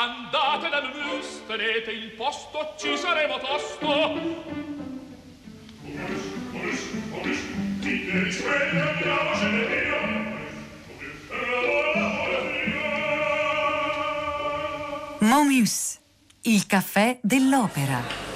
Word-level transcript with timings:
Andate 0.00 0.70
da 0.70 0.80
Mus, 0.80 1.42
tenete 1.46 1.90
il 1.90 2.12
posto, 2.12 2.74
ci 2.78 2.96
saremo 2.96 3.38
tosto. 3.38 3.86
Omus, 3.86 4.40
omus, 6.54 6.80
omus, 7.12 7.38
dite 7.80 8.22
risveglia, 8.22 8.88
andiamo, 8.92 9.34
ce 9.36 9.44
ne 9.44 9.66
via. 9.66 9.98
Momus, 15.18 15.98
il 16.44 16.64
caffè 16.66 17.18
dell'opera. 17.20 18.29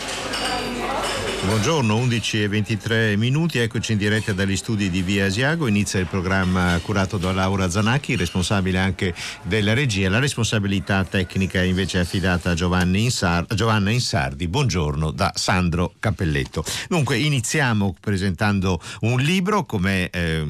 Buongiorno, 1.44 1.94
11 1.96 2.42
e 2.42 2.48
23 2.48 3.16
minuti, 3.16 3.58
eccoci 3.58 3.92
in 3.92 3.98
diretta 3.98 4.32
dagli 4.32 4.56
studi 4.56 4.88
di 4.88 5.02
Via 5.02 5.26
Asiago, 5.26 5.66
inizia 5.66 6.00
il 6.00 6.06
programma 6.06 6.80
curato 6.82 7.18
da 7.18 7.32
Laura 7.32 7.68
Zanacchi, 7.68 8.16
responsabile 8.16 8.78
anche 8.78 9.14
della 9.42 9.74
regia, 9.74 10.08
la 10.08 10.20
responsabilità 10.20 11.04
tecnica 11.04 11.60
è 11.60 11.64
invece 11.64 11.98
affidata 11.98 12.52
a 12.52 12.54
Giovanna 12.54 13.90
Insardi, 13.90 14.48
buongiorno 14.48 15.10
da 15.10 15.32
Sandro 15.34 15.92
Cappelletto. 15.98 16.64
Dunque 16.88 17.18
iniziamo 17.18 17.94
presentando 18.00 18.80
un 19.00 19.20
libro 19.20 19.66
come 19.66 20.08
eh, 20.08 20.46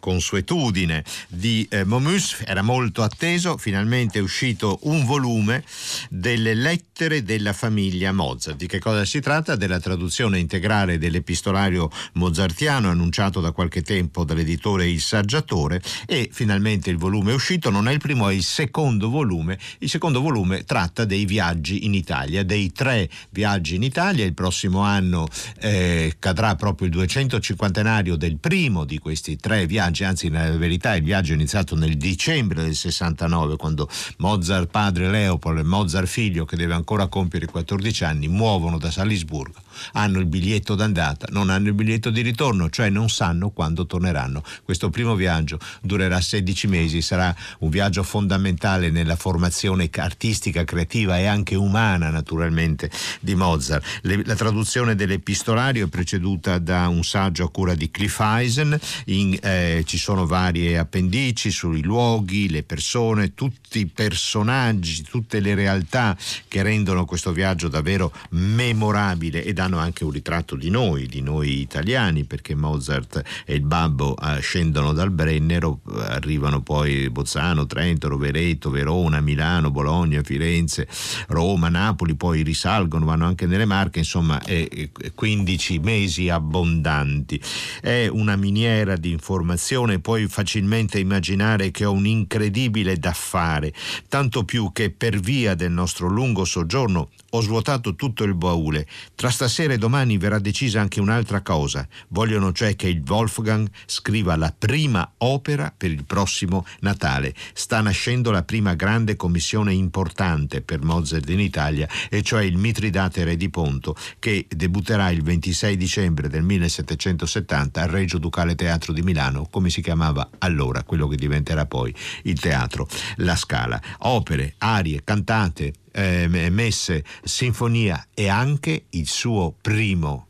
consuetudine 0.00 1.04
di 1.28 1.66
eh, 1.70 1.84
Momus, 1.84 2.42
era 2.46 2.62
molto 2.62 3.02
atteso, 3.02 3.58
finalmente 3.58 4.18
è 4.18 4.22
uscito 4.22 4.78
un 4.84 5.04
volume 5.04 5.62
delle 6.08 6.54
lettere 6.54 7.22
della 7.22 7.52
famiglia 7.52 8.12
Mozart. 8.12 8.56
Di 8.56 8.66
che 8.66 8.78
cosa 8.78 9.04
si 9.04 9.20
tratta? 9.20 9.54
Della 9.54 9.78
traduzione 9.78 10.37
integrale 10.38 10.98
dell'epistolario 10.98 11.90
mozartiano 12.14 12.90
annunciato 12.90 13.40
da 13.40 13.52
qualche 13.52 13.82
tempo 13.82 14.24
dall'editore 14.24 14.88
Il 14.88 15.00
Saggiatore 15.00 15.82
e 16.06 16.28
finalmente 16.32 16.90
il 16.90 16.96
volume 16.96 17.32
è 17.32 17.34
uscito, 17.34 17.70
non 17.70 17.88
è 17.88 17.92
il 17.92 17.98
primo, 17.98 18.28
è 18.28 18.34
il 18.34 18.42
secondo 18.42 19.10
volume. 19.10 19.58
Il 19.78 19.88
secondo 19.88 20.20
volume 20.20 20.64
tratta 20.64 21.04
dei 21.04 21.24
viaggi 21.24 21.84
in 21.84 21.94
Italia, 21.94 22.42
dei 22.42 22.72
tre 22.72 23.08
viaggi 23.30 23.76
in 23.76 23.82
Italia. 23.82 24.24
Il 24.24 24.34
prossimo 24.34 24.80
anno 24.80 25.28
eh, 25.60 26.16
cadrà 26.18 26.54
proprio 26.54 26.86
il 26.86 26.92
250 26.92 27.76
del 27.78 28.38
primo 28.38 28.84
di 28.84 28.98
questi 28.98 29.36
tre 29.36 29.66
viaggi, 29.66 30.04
anzi 30.04 30.28
nella 30.28 30.56
verità 30.56 30.94
il 30.94 31.02
viaggio 31.02 31.32
è 31.32 31.34
iniziato 31.34 31.74
nel 31.74 31.96
dicembre 31.96 32.62
del 32.62 32.74
69 32.74 33.56
quando 33.56 33.88
Mozart 34.18 34.68
padre 34.68 35.10
Leopold 35.10 35.58
e 35.58 35.62
Mozart 35.62 36.06
figlio 36.06 36.44
che 36.44 36.56
deve 36.56 36.74
ancora 36.74 37.06
compiere 37.06 37.46
14 37.46 38.04
anni 38.04 38.28
muovono 38.28 38.78
da 38.78 38.90
Salisburgo 38.90 39.60
hanno 39.92 40.18
il 40.18 40.26
biglietto 40.28 40.74
d'andata, 40.74 41.28
non 41.30 41.50
hanno 41.50 41.68
il 41.68 41.74
biglietto 41.74 42.10
di 42.10 42.20
ritorno, 42.20 42.70
cioè 42.70 42.88
non 42.90 43.08
sanno 43.08 43.50
quando 43.50 43.86
torneranno. 43.86 44.42
Questo 44.64 44.90
primo 44.90 45.14
viaggio 45.14 45.58
durerà 45.80 46.20
16 46.20 46.66
mesi, 46.66 47.02
sarà 47.02 47.34
un 47.60 47.70
viaggio 47.70 48.02
fondamentale 48.02 48.90
nella 48.90 49.16
formazione 49.16 49.90
artistica, 49.96 50.64
creativa 50.64 51.18
e 51.18 51.26
anche 51.26 51.54
umana 51.54 52.10
naturalmente 52.10 52.90
di 53.20 53.34
Mozart. 53.34 54.00
Le, 54.02 54.22
la 54.24 54.34
traduzione 54.34 54.94
dell'epistolario 54.94 55.86
è 55.86 55.88
preceduta 55.88 56.58
da 56.58 56.88
un 56.88 57.02
saggio 57.02 57.44
a 57.44 57.50
cura 57.50 57.74
di 57.74 57.90
Cliff 57.90 58.20
Eisen, 58.20 58.78
in, 59.06 59.36
eh, 59.42 59.82
ci 59.86 59.98
sono 59.98 60.26
varie 60.26 60.78
appendici 60.78 61.50
sui 61.50 61.82
luoghi, 61.82 62.48
le 62.48 62.62
persone, 62.62 63.34
tutti 63.34 63.80
i 63.80 63.86
personaggi, 63.86 65.02
tutte 65.02 65.40
le 65.40 65.54
realtà 65.54 66.16
che 66.46 66.62
rendono 66.62 67.04
questo 67.04 67.32
viaggio 67.32 67.68
davvero 67.68 68.12
memorabile 68.30 69.44
e 69.44 69.52
danno 69.52 69.78
anche 69.78 70.04
un 70.04 70.12
ritratto 70.18 70.56
di 70.56 70.68
noi, 70.68 71.06
di 71.06 71.20
noi 71.20 71.60
italiani, 71.60 72.24
perché 72.24 72.54
Mozart 72.54 73.22
e 73.44 73.54
il 73.54 73.62
babbo 73.62 74.16
eh, 74.16 74.40
scendono 74.40 74.92
dal 74.92 75.10
Brennero, 75.10 75.80
arrivano 75.98 76.60
poi 76.60 77.08
Bozzano, 77.08 77.66
Trento, 77.66 78.08
Rovereto, 78.08 78.70
Verona, 78.70 79.20
Milano, 79.20 79.70
Bologna, 79.70 80.22
Firenze, 80.22 80.88
Roma, 81.28 81.68
Napoli, 81.68 82.14
poi 82.14 82.42
risalgono, 82.42 83.06
vanno 83.06 83.26
anche 83.26 83.46
nelle 83.46 83.64
Marche, 83.64 84.00
insomma 84.00 84.42
è 84.42 84.90
15 85.14 85.78
mesi 85.78 86.28
abbondanti. 86.28 87.40
È 87.80 88.08
una 88.08 88.36
miniera 88.36 88.96
di 88.96 89.12
informazione, 89.12 90.00
puoi 90.00 90.26
facilmente 90.26 90.98
immaginare 90.98 91.70
che 91.70 91.84
ho 91.84 91.92
un 91.92 92.06
incredibile 92.06 92.98
da 92.98 93.12
fare, 93.12 93.72
tanto 94.08 94.44
più 94.44 94.72
che 94.72 94.90
per 94.90 95.20
via 95.20 95.54
del 95.54 95.70
nostro 95.70 96.08
lungo 96.08 96.44
soggiorno 96.44 97.10
ho 97.30 97.40
svuotato 97.40 97.94
tutto 97.94 98.24
il 98.24 98.34
baule. 98.34 98.86
Tra 99.14 99.30
stasera 99.30 99.74
e 99.74 99.78
domani 99.78 100.07
verrà 100.16 100.38
decisa 100.38 100.80
anche 100.80 101.00
un'altra 101.00 101.42
cosa. 101.42 101.86
Vogliono 102.08 102.52
cioè 102.52 102.74
che 102.76 102.88
il 102.88 103.02
Wolfgang 103.06 103.68
scriva 103.86 104.36
la 104.36 104.54
prima 104.56 105.12
opera 105.18 105.72
per 105.76 105.90
il 105.90 106.04
prossimo 106.04 106.64
Natale. 106.80 107.34
Sta 107.52 107.80
nascendo 107.80 108.30
la 108.30 108.42
prima 108.42 108.74
grande 108.74 109.16
commissione 109.16 109.72
importante 109.72 110.62
per 110.62 110.82
Mozart 110.82 111.28
in 111.30 111.40
Italia, 111.40 111.88
e 112.08 112.22
cioè 112.22 112.42
il 112.44 112.56
Mitridate 112.56 113.24
Re 113.24 113.36
di 113.36 113.50
Ponto, 113.50 113.96
che 114.18 114.46
debutterà 114.48 115.10
il 115.10 115.22
26 115.22 115.76
dicembre 115.76 116.28
del 116.28 116.42
1770 116.42 117.82
al 117.82 117.88
Regio 117.88 118.18
Ducale 118.18 118.54
Teatro 118.54 118.92
di 118.92 119.02
Milano, 119.02 119.46
come 119.50 119.70
si 119.70 119.82
chiamava 119.82 120.30
allora, 120.38 120.82
quello 120.84 121.08
che 121.08 121.16
diventerà 121.16 121.66
poi 121.66 121.94
il 122.22 122.38
teatro 122.38 122.88
La 123.16 123.36
Scala. 123.36 123.80
Opere, 123.98 124.54
arie, 124.58 125.02
cantate, 125.04 125.72
eh, 125.92 126.28
messe, 126.50 127.04
sinfonia 127.22 128.08
e 128.14 128.28
anche 128.28 128.86
il 128.90 129.08
suo 129.08 129.54
primo 129.60 130.26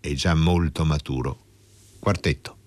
e 0.00 0.14
già 0.14 0.34
molto 0.34 0.84
maturo 0.84 1.38
quartetto. 1.98 2.61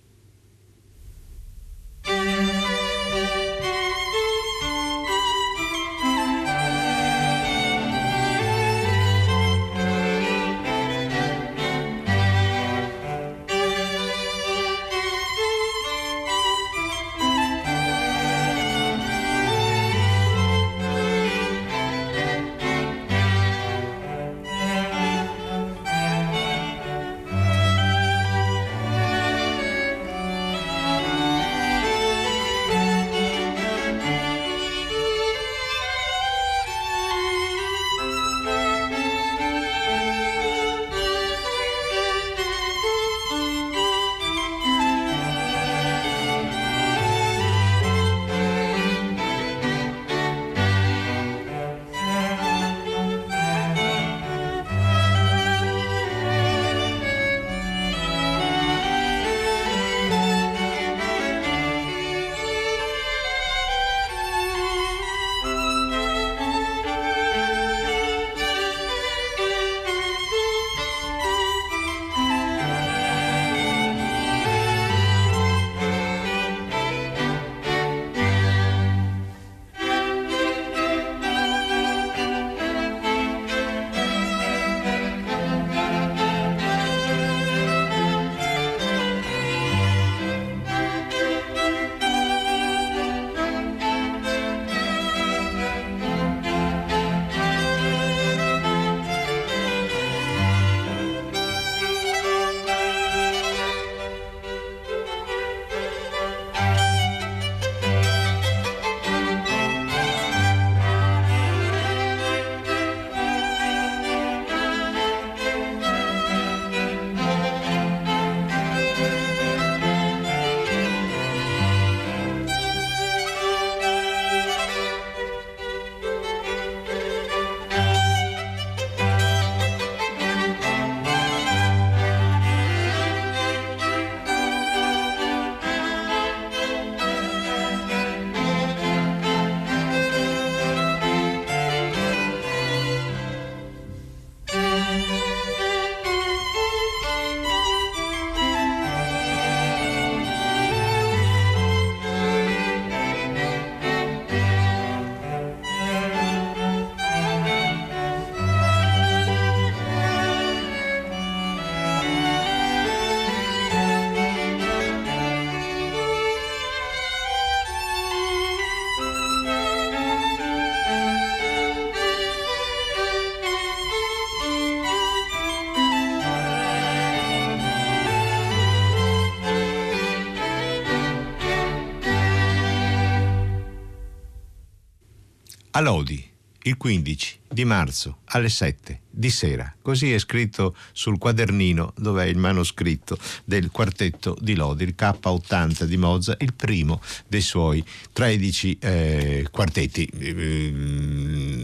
A 185.76 185.80
Lodi 185.80 186.26
il 186.62 186.78
15 186.78 187.40
di 187.48 187.66
marzo 187.66 188.20
alle 188.28 188.48
7 188.48 189.02
di 189.10 189.28
sera. 189.28 189.75
Così 189.86 190.12
è 190.12 190.18
scritto 190.18 190.74
sul 190.90 191.16
quadernino 191.16 191.92
dove 191.96 192.24
è 192.24 192.26
il 192.26 192.38
manoscritto 192.38 193.16
del 193.44 193.70
quartetto 193.70 194.36
di 194.40 194.56
Lodi, 194.56 194.82
il 194.82 194.96
K80 194.98 195.84
di 195.84 195.96
Mozart, 195.96 196.42
il 196.42 196.54
primo 196.54 197.00
dei 197.28 197.40
suoi 197.40 197.84
13 198.12 198.78
eh, 198.80 199.46
quartetti, 199.48 200.04
eh, 200.18 201.62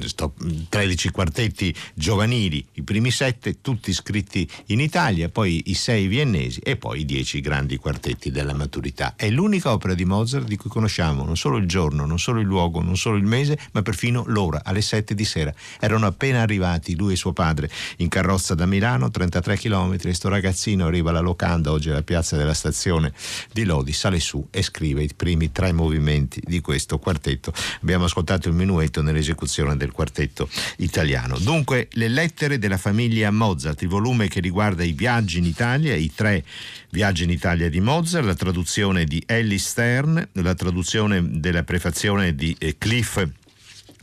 13 0.68 1.10
quartetti 1.10 1.74
giovanili, 1.94 2.64
i 2.74 2.82
primi 2.82 3.10
7 3.10 3.60
tutti 3.60 3.92
scritti 3.92 4.48
in 4.66 4.78
Italia, 4.78 5.28
poi 5.28 5.60
i 5.66 5.74
6 5.74 6.06
viennesi 6.06 6.60
e 6.60 6.76
poi 6.76 7.00
i 7.00 7.04
10 7.04 7.40
grandi 7.40 7.76
quartetti 7.76 8.30
della 8.30 8.54
maturità. 8.54 9.14
È 9.16 9.28
l'unica 9.30 9.72
opera 9.72 9.94
di 9.94 10.04
Mozart 10.04 10.46
di 10.46 10.56
cui 10.56 10.70
conosciamo 10.70 11.24
non 11.24 11.36
solo 11.36 11.56
il 11.56 11.66
giorno, 11.66 12.06
non 12.06 12.20
solo 12.20 12.38
il 12.38 12.46
luogo, 12.46 12.80
non 12.80 12.96
solo 12.96 13.16
il 13.16 13.24
mese, 13.24 13.58
ma 13.72 13.82
perfino 13.82 14.22
l'ora, 14.28 14.60
alle 14.62 14.80
7 14.80 15.12
di 15.12 15.24
sera. 15.24 15.52
Erano 15.80 16.06
appena 16.06 16.40
arrivati 16.40 16.94
lui 16.94 17.14
e 17.14 17.16
suo 17.16 17.32
padre 17.32 17.68
in 17.96 18.10
carrozza 18.12 18.54
da 18.54 18.66
Milano, 18.66 19.10
33 19.10 19.56
km. 19.56 20.10
Sto 20.10 20.28
ragazzino 20.28 20.84
arriva 20.84 21.08
alla 21.08 21.20
locanda, 21.20 21.70
oggi 21.70 21.88
alla 21.88 22.02
piazza 22.02 22.36
della 22.36 22.52
stazione 22.52 23.10
di 23.50 23.64
Lodi, 23.64 23.94
sale 23.94 24.20
su 24.20 24.48
e 24.50 24.60
scrive 24.60 25.02
i 25.02 25.08
primi 25.16 25.50
tre 25.50 25.72
movimenti 25.72 26.38
di 26.44 26.60
questo 26.60 26.98
quartetto. 26.98 27.54
Abbiamo 27.80 28.04
ascoltato 28.04 28.50
il 28.50 28.54
minuetto 28.54 29.00
nell'esecuzione 29.00 29.78
del 29.78 29.92
quartetto 29.92 30.46
italiano. 30.76 31.38
Dunque, 31.38 31.88
le 31.92 32.08
lettere 32.08 32.58
della 32.58 32.76
famiglia 32.76 33.30
Mozart, 33.30 33.80
il 33.80 33.88
volume 33.88 34.28
che 34.28 34.40
riguarda 34.40 34.84
i 34.84 34.92
viaggi 34.92 35.38
in 35.38 35.46
Italia, 35.46 35.94
i 35.94 36.12
tre 36.14 36.44
viaggi 36.90 37.24
in 37.24 37.30
Italia 37.30 37.70
di 37.70 37.80
Mozart, 37.80 38.26
la 38.26 38.34
traduzione 38.34 39.06
di 39.06 39.22
Ellie 39.24 39.56
Stern, 39.56 40.28
la 40.32 40.54
traduzione 40.54 41.40
della 41.40 41.62
prefazione 41.62 42.34
di 42.34 42.54
eh, 42.58 42.76
Cliff 42.76 43.26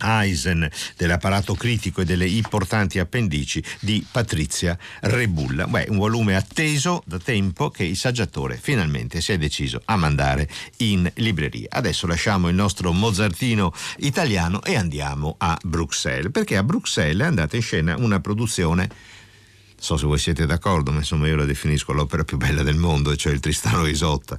Eisen 0.02 0.70
dell'apparato 0.96 1.56
critico 1.56 2.02
e 2.02 2.06
delle 2.06 2.28
importanti 2.28 3.00
appendici 3.00 3.64
di 3.80 4.06
Patrizia 4.10 4.78
Rebulla. 5.02 5.68
Beh, 5.68 5.88
un 5.90 5.98
volume 5.98 6.36
atteso 6.36 7.04
da 7.06 7.20
tempo 7.20 7.70
che 7.70 7.84
il 7.84 7.98
saggiatore 7.98 8.58
finalmente 8.62 9.22
si 9.22 9.32
è 9.32 9.38
deciso 9.38 9.82
a 9.86 9.96
mandare 9.96 10.48
in 10.78 11.10
libreria. 11.16 11.68
Adesso 11.70 12.08
lasciamo 12.08 12.50
il 12.50 12.56
nostro 12.56 12.92
mozartino 12.92 13.74
italiano 13.98 14.64
e 14.64 14.76
andiamo 14.76 15.36
a 15.38 15.58
Bruxelles, 15.64 16.32
perché 16.32 16.58
a 16.58 16.64
Bruxelles 16.64 17.24
è 17.24 17.28
andata 17.28 17.56
in 17.56 17.62
scena 17.62 17.96
una 17.98 18.20
produzione 18.20 18.90
so 19.80 19.98
se 19.98 20.06
voi 20.06 20.20
siete 20.20 20.46
d'accordo, 20.46 20.92
ma 20.92 20.98
insomma 20.98 21.28
io 21.28 21.36
la 21.36 21.46
definisco 21.46 21.94
l'opera 21.94 22.24
più 22.24 22.38
bella 22.38 22.64
del 22.64 22.76
mondo, 22.76 23.16
cioè 23.16 23.34
il 23.34 23.40
Tristano 23.40 23.86
Isotta 23.88 24.38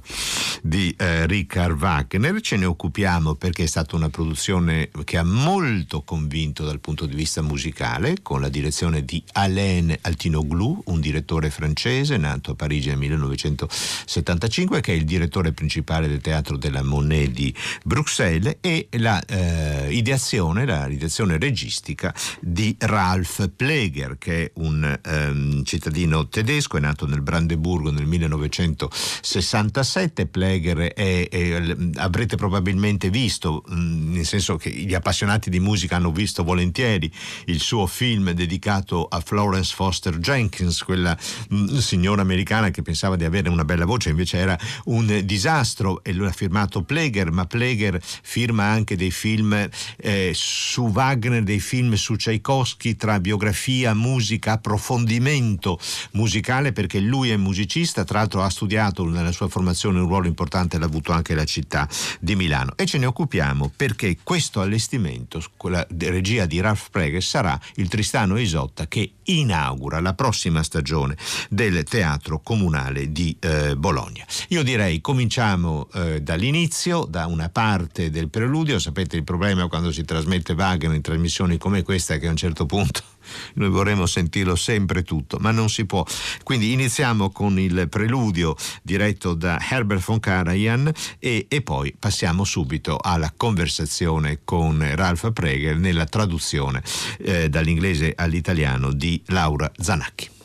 di 0.61 0.93
eh, 0.97 1.25
Richard 1.25 1.79
Wagner. 1.79 2.39
Ce 2.41 2.55
ne 2.57 2.65
occupiamo 2.65 3.35
perché 3.35 3.63
è 3.63 3.67
stata 3.67 3.95
una 3.95 4.09
produzione 4.09 4.89
che 5.03 5.17
ha 5.17 5.23
molto 5.23 6.03
convinto 6.03 6.63
dal 6.63 6.79
punto 6.79 7.05
di 7.05 7.15
vista 7.15 7.41
musicale, 7.41 8.17
con 8.21 8.39
la 8.39 8.49
direzione 8.49 9.03
di 9.03 9.21
Alain 9.33 9.97
Altinoglu, 10.01 10.83
un 10.85 10.99
direttore 10.99 11.49
francese 11.49 12.17
nato 12.17 12.51
a 12.51 12.55
Parigi 12.55 12.89
nel 12.89 12.97
1975, 12.99 14.79
che 14.81 14.93
è 14.93 14.95
il 14.95 15.05
direttore 15.05 15.51
principale 15.51 16.07
del 16.07 16.21
Teatro 16.21 16.57
della 16.57 16.83
Monet 16.83 17.31
di 17.31 17.53
Bruxelles, 17.83 18.57
e 18.61 18.87
la 18.91 19.23
eh, 19.25 19.80
ideazione, 19.91 20.65
la 20.65 20.87
ideazione 20.87 21.37
registica 21.37 22.13
di 22.39 22.75
Ralph 22.79 23.49
Pleger, 23.55 24.17
che 24.17 24.45
è 24.45 24.51
un 24.55 24.99
ehm, 25.03 25.63
cittadino 25.63 26.27
tedesco, 26.27 26.77
è 26.77 26.79
nato 26.79 27.05
nel 27.05 27.21
Brandeburgo 27.21 27.91
nel 27.91 28.05
1967. 28.05 30.27
Pleger 30.27 30.93
è, 30.93 31.27
è, 31.29 31.75
avrete 31.95 32.35
probabilmente 32.35 33.09
visto, 33.09 33.63
mh, 33.67 34.13
nel 34.13 34.25
senso 34.25 34.57
che 34.57 34.69
gli 34.69 34.93
appassionati 34.93 35.49
di 35.49 35.59
musica 35.59 35.97
hanno 35.97 36.11
visto 36.11 36.43
volentieri 36.43 37.11
il 37.45 37.59
suo 37.59 37.87
film 37.87 38.31
dedicato 38.31 39.05
a 39.05 39.19
Florence 39.19 39.73
Foster 39.75 40.17
Jenkins, 40.17 40.83
quella 40.83 41.17
mh, 41.49 41.77
signora 41.77 42.21
americana 42.21 42.71
che 42.71 42.81
pensava 42.81 43.15
di 43.15 43.25
avere 43.25 43.49
una 43.49 43.65
bella 43.65 43.85
voce, 43.85 44.09
invece 44.09 44.37
era 44.37 44.57
un 44.85 45.21
disastro 45.23 46.03
e 46.03 46.13
lo 46.13 46.25
ha 46.25 46.31
firmato 46.31 46.83
Pleger, 46.83 47.31
ma 47.31 47.45
Pleger 47.45 47.99
firma 48.01 48.65
anche 48.65 48.95
dei 48.95 49.11
film 49.11 49.69
eh, 49.97 50.31
su 50.33 50.87
Wagner, 50.87 51.43
dei 51.43 51.59
film 51.59 51.93
su 51.93 52.15
Tchaikovsky 52.15 52.95
tra 52.95 53.19
biografia, 53.19 53.93
musica, 53.93 54.53
approfondimento 54.53 55.79
musicale 56.11 56.71
perché 56.71 56.99
lui 56.99 57.29
è 57.29 57.37
musicista, 57.37 58.03
tra 58.03 58.19
l'altro 58.19 58.43
ha 58.43 58.49
studiato 58.49 59.05
nella 59.05 59.31
sua 59.31 59.47
formazione 59.47 59.99
un 59.99 60.07
ruolo 60.07 60.27
importante 60.27 60.77
l'ha 60.77 60.85
avuto 60.85 61.11
anche 61.11 61.35
la 61.35 61.45
città 61.45 61.87
di 62.19 62.35
Milano 62.35 62.73
e 62.75 62.85
ce 62.85 62.97
ne 62.97 63.05
occupiamo 63.05 63.71
perché 63.75 64.17
questo 64.23 64.61
allestimento, 64.61 65.41
quella 65.57 65.85
regia 65.97 66.45
di 66.45 66.59
Ralph 66.59 66.89
Preges 66.91 67.27
sarà 67.27 67.59
il 67.75 67.87
Tristano 67.87 68.37
Isotta 68.37 68.87
che 68.87 69.13
inaugura 69.23 69.99
la 69.99 70.13
prossima 70.13 70.63
stagione 70.63 71.15
del 71.49 71.83
Teatro 71.83 72.39
Comunale 72.41 73.11
di 73.11 73.35
eh, 73.39 73.75
Bologna. 73.75 74.25
Io 74.49 74.63
direi 74.63 75.01
cominciamo 75.01 75.87
eh, 75.93 76.21
dall'inizio, 76.21 77.05
da 77.05 77.25
una 77.27 77.49
parte 77.49 78.09
del 78.09 78.29
preludio, 78.29 78.79
sapete 78.79 79.15
il 79.15 79.23
problema 79.23 79.67
quando 79.71 79.93
si 79.93 80.03
trasmette 80.03 80.51
Wagner 80.51 80.93
in 80.93 81.01
trasmissioni 81.01 81.57
come 81.57 81.81
questa 81.81 82.17
che 82.17 82.27
a 82.27 82.29
un 82.29 82.35
certo 82.35 82.65
punto 82.65 83.03
noi 83.55 83.69
vorremmo 83.69 84.05
sentirlo 84.05 84.57
sempre 84.57 85.01
tutto, 85.01 85.37
ma 85.39 85.51
non 85.51 85.69
si 85.69 85.85
può. 85.85 86.05
Quindi 86.43 86.73
iniziamo 86.73 87.29
con 87.31 87.57
il 87.57 87.87
preludio 87.87 88.53
diretto 88.81 89.33
da 89.33 89.57
Herbert 89.61 90.03
von 90.03 90.19
Karajan 90.19 90.91
e, 91.19 91.45
e 91.47 91.61
poi 91.61 91.95
passiamo 91.97 92.43
subito 92.43 92.97
alla 92.97 93.31
conversazione 93.33 94.41
con 94.43 94.85
Ralph 94.93 95.31
Pregel 95.31 95.79
nella 95.79 96.03
traduzione 96.03 96.83
eh, 97.19 97.47
dall'inglese 97.47 98.11
all'italiano 98.13 98.91
di 98.91 99.23
Laura 99.27 99.71
Zanacchi. 99.77 100.40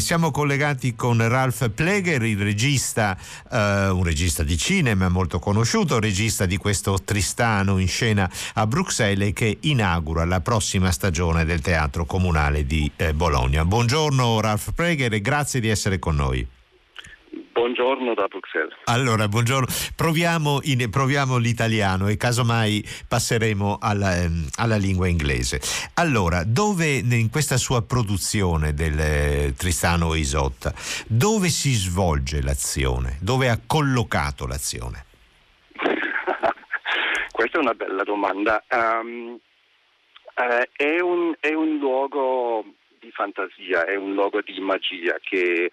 Siamo 0.00 0.30
collegati 0.30 0.94
con 0.94 1.26
Ralph 1.26 1.70
Pleger, 1.70 2.22
il 2.22 2.38
regista, 2.38 3.16
eh, 3.50 3.88
un 3.88 4.02
regista 4.02 4.42
di 4.42 4.56
cinema 4.56 5.08
molto 5.08 5.38
conosciuto, 5.38 5.98
regista 5.98 6.46
di 6.46 6.56
questo 6.56 6.98
Tristano 7.04 7.78
in 7.78 7.88
scena 7.88 8.30
a 8.54 8.66
Bruxelles 8.66 9.32
che 9.32 9.58
inaugura 9.60 10.24
la 10.24 10.40
prossima 10.40 10.90
stagione 10.90 11.44
del 11.44 11.60
Teatro 11.60 12.04
Comunale 12.04 12.64
di 12.66 12.90
eh, 12.96 13.14
Bologna. 13.14 13.64
Buongiorno 13.64 14.40
Ralph 14.40 14.72
Pleger 14.72 15.12
e 15.12 15.20
grazie 15.20 15.60
di 15.60 15.68
essere 15.68 15.98
con 15.98 16.16
noi. 16.16 16.57
Buongiorno 17.68 18.14
da 18.14 18.26
Bruxelles. 18.28 18.74
Allora, 18.84 19.28
buongiorno. 19.28 19.66
Proviamo, 19.94 20.60
in, 20.62 20.88
proviamo 20.88 21.36
l'italiano 21.36 22.08
e 22.08 22.16
casomai 22.16 22.82
passeremo 23.06 23.76
alla, 23.78 24.16
ehm, 24.16 24.48
alla, 24.56 24.78
lingua 24.78 25.06
inglese. 25.06 25.60
Allora, 25.96 26.44
dove 26.46 26.96
in 26.96 27.28
questa 27.30 27.58
sua 27.58 27.84
produzione 27.84 28.72
del 28.72 28.98
eh, 28.98 29.52
Tristano 29.54 30.14
Isotta, 30.14 30.72
dove 31.08 31.48
si 31.48 31.74
svolge 31.74 32.40
l'azione? 32.40 33.18
Dove 33.20 33.50
ha 33.50 33.60
collocato 33.66 34.46
l'azione? 34.46 35.04
Questa 37.30 37.58
è 37.58 37.60
una 37.60 37.74
bella 37.74 38.02
domanda. 38.02 38.64
Um, 38.70 39.38
uh, 40.36 40.64
è, 40.72 41.00
un, 41.00 41.34
è 41.38 41.52
un 41.52 41.76
luogo 41.76 42.64
di 42.98 43.10
fantasia, 43.10 43.84
è 43.84 43.94
un 43.94 44.14
luogo 44.14 44.40
di 44.40 44.58
magia 44.58 45.18
che 45.20 45.70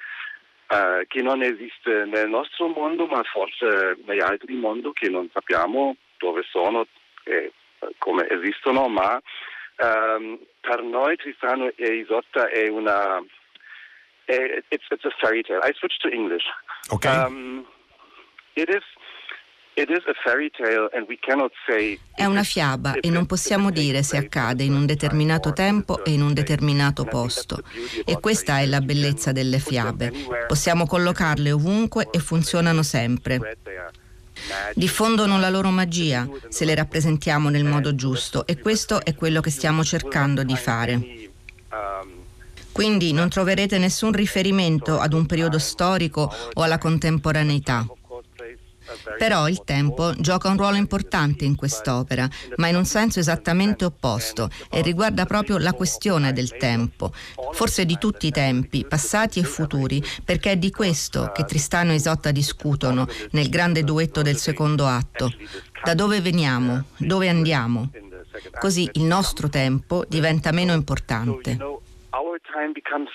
eh, 0.67 1.05
che 1.07 1.21
non 1.21 1.41
esiste 1.41 2.05
nel 2.05 2.29
nostro 2.29 2.67
mondo, 2.67 3.05
ma 3.07 3.21
forse 3.23 3.97
negli 4.05 4.21
altri 4.21 4.55
mondi 4.55 4.91
che 4.93 5.09
non 5.09 5.29
sappiamo 5.31 5.95
dove 6.17 6.43
sono 6.49 6.87
e 7.23 7.51
eh, 7.79 7.95
come 7.97 8.27
esistono, 8.29 8.87
ma 8.87 9.21
um, 9.77 10.39
per 10.61 10.81
noi 10.81 11.15
Tristano 11.17 11.71
e 11.75 11.95
Isotta 11.95 12.49
è 12.49 12.67
una 12.67 13.23
è, 14.25 14.63
it's, 14.69 14.85
it's 14.89 15.05
a 15.05 15.11
fairy 15.19 15.41
tale. 15.43 15.59
I 15.63 15.73
switch 15.77 15.97
to 15.99 16.09
English. 16.09 16.45
Okay. 16.91 17.15
Um, 17.15 17.65
it 18.55 18.69
is 18.69 18.83
è 22.15 22.23
una 22.23 22.43
fiaba 22.43 22.93
e 22.93 23.09
non 23.09 23.25
possiamo 23.25 23.71
dire 23.71 24.03
se 24.03 24.15
accade 24.15 24.63
in 24.63 24.73
un 24.73 24.85
determinato 24.85 25.51
tempo 25.51 26.01
e 26.05 26.13
in 26.13 26.21
un 26.21 26.33
determinato 26.33 27.03
posto. 27.03 27.61
E 28.05 28.17
questa 28.21 28.59
è 28.59 28.65
la 28.67 28.79
bellezza 28.79 29.33
delle 29.33 29.59
fiabe. 29.59 30.13
Possiamo 30.47 30.87
collocarle 30.87 31.51
ovunque 31.51 32.07
e 32.09 32.19
funzionano 32.19 32.83
sempre. 32.83 33.57
Diffondono 34.75 35.39
la 35.39 35.49
loro 35.49 35.71
magia 35.71 36.25
se 36.47 36.63
le 36.63 36.75
rappresentiamo 36.75 37.49
nel 37.49 37.65
modo 37.65 37.95
giusto 37.95 38.47
e 38.47 38.57
questo 38.57 39.03
è 39.03 39.13
quello 39.13 39.41
che 39.41 39.49
stiamo 39.49 39.83
cercando 39.83 40.43
di 40.43 40.55
fare. 40.55 41.29
Quindi 42.71 43.11
non 43.11 43.27
troverete 43.27 43.77
nessun 43.77 44.13
riferimento 44.13 44.99
ad 44.99 45.11
un 45.11 45.25
periodo 45.25 45.59
storico 45.59 46.33
o 46.53 46.61
alla 46.61 46.77
contemporaneità. 46.77 47.85
Però 49.17 49.47
il 49.47 49.63
tempo 49.63 50.13
gioca 50.17 50.49
un 50.49 50.57
ruolo 50.57 50.75
importante 50.75 51.45
in 51.45 51.55
quest'opera, 51.55 52.27
ma 52.57 52.67
in 52.67 52.75
un 52.75 52.85
senso 52.85 53.19
esattamente 53.19 53.85
opposto 53.85 54.49
e 54.69 54.81
riguarda 54.81 55.25
proprio 55.25 55.57
la 55.57 55.73
questione 55.73 56.33
del 56.33 56.55
tempo, 56.57 57.11
forse 57.51 57.85
di 57.85 57.97
tutti 57.97 58.27
i 58.27 58.31
tempi, 58.31 58.85
passati 58.85 59.39
e 59.39 59.43
futuri, 59.43 60.03
perché 60.23 60.51
è 60.51 60.57
di 60.57 60.71
questo 60.71 61.31
che 61.33 61.45
Tristano 61.45 61.91
e 61.91 61.95
Isotta 61.95 62.31
discutono 62.31 63.07
nel 63.31 63.49
grande 63.49 63.83
duetto 63.83 64.21
del 64.21 64.37
secondo 64.37 64.85
atto. 64.85 65.31
Da 65.83 65.93
dove 65.93 66.21
veniamo? 66.21 66.85
Dove 66.97 67.29
andiamo? 67.29 67.91
Così 68.59 68.89
il 68.93 69.03
nostro 69.03 69.49
tempo 69.49 70.03
diventa 70.07 70.51
meno 70.51 70.73
importante. 70.73 71.57
Our 72.11 72.39
time 72.41 72.71
becomes 72.71 73.11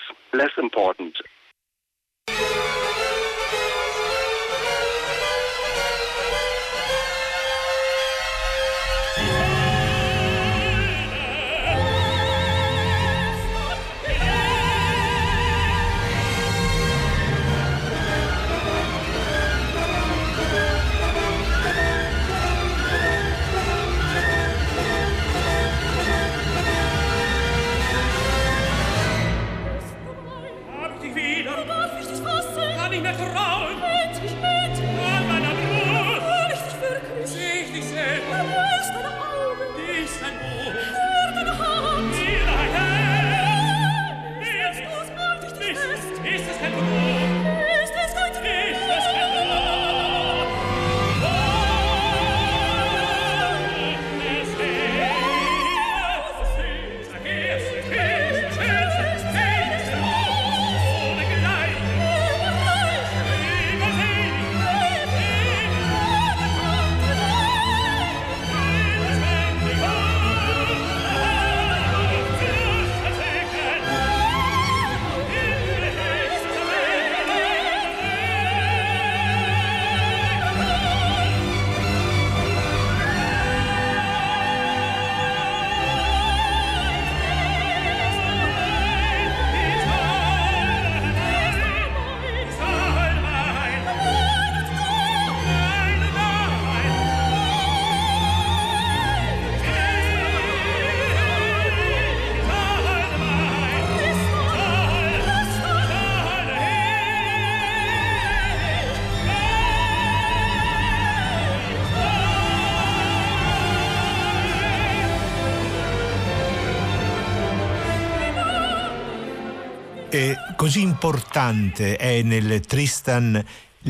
così 120.71 120.83
importante 120.83 121.97
è 121.97 122.21
nel 122.21 122.65
Tristan 122.65 123.43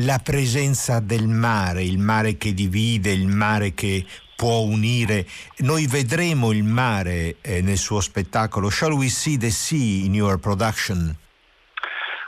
la 0.04 0.18
presenza 0.18 0.98
del 0.98 1.28
mare, 1.28 1.84
il 1.84 1.98
mare 1.98 2.36
che 2.36 2.54
divide, 2.54 3.12
il 3.12 3.28
mare 3.28 3.72
che 3.72 4.04
può 4.34 4.62
unire. 4.62 5.24
Noi 5.58 5.86
vedremo 5.86 6.50
il 6.50 6.64
mare 6.64 7.36
eh, 7.40 7.62
nel 7.62 7.76
suo 7.76 8.00
spettacolo. 8.00 8.68
Shall 8.68 8.94
we 8.94 9.06
see 9.06 9.38
the 9.38 9.50
sea 9.50 10.04
in 10.04 10.12
your 10.12 10.40
production? 10.40 11.14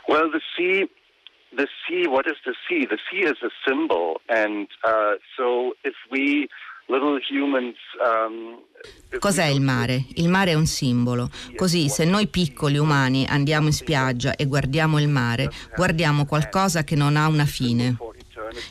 Well, 0.06 0.30
the 0.30 0.40
sea 0.54 0.88
the 1.56 1.66
sea, 1.84 2.06
what 2.06 2.26
is 2.26 2.38
the 2.44 2.54
sea? 2.68 2.86
The 2.86 2.98
sea 3.10 3.24
is 3.24 3.42
a 3.42 3.50
symbol, 3.66 4.20
and 4.28 4.68
uh, 4.84 5.18
so 5.36 5.74
if 5.82 5.96
we 6.12 6.48
Um, 8.04 8.58
Cos'è 9.18 9.46
il 9.46 9.60
mare? 9.60 10.06
Il 10.14 10.28
mare 10.28 10.52
è 10.52 10.54
un 10.54 10.66
simbolo. 10.66 11.30
Così 11.56 11.88
se 11.88 12.04
noi 12.04 12.26
piccoli 12.26 12.78
umani 12.78 13.26
andiamo 13.28 13.68
in 13.68 13.72
spiaggia 13.72 14.34
e 14.34 14.46
guardiamo 14.46 14.98
il 14.98 15.08
mare, 15.08 15.50
guardiamo 15.74 16.26
qualcosa 16.26 16.84
che 16.84 16.96
non 16.96 17.16
ha 17.16 17.28
una 17.28 17.46
fine. 17.46 17.96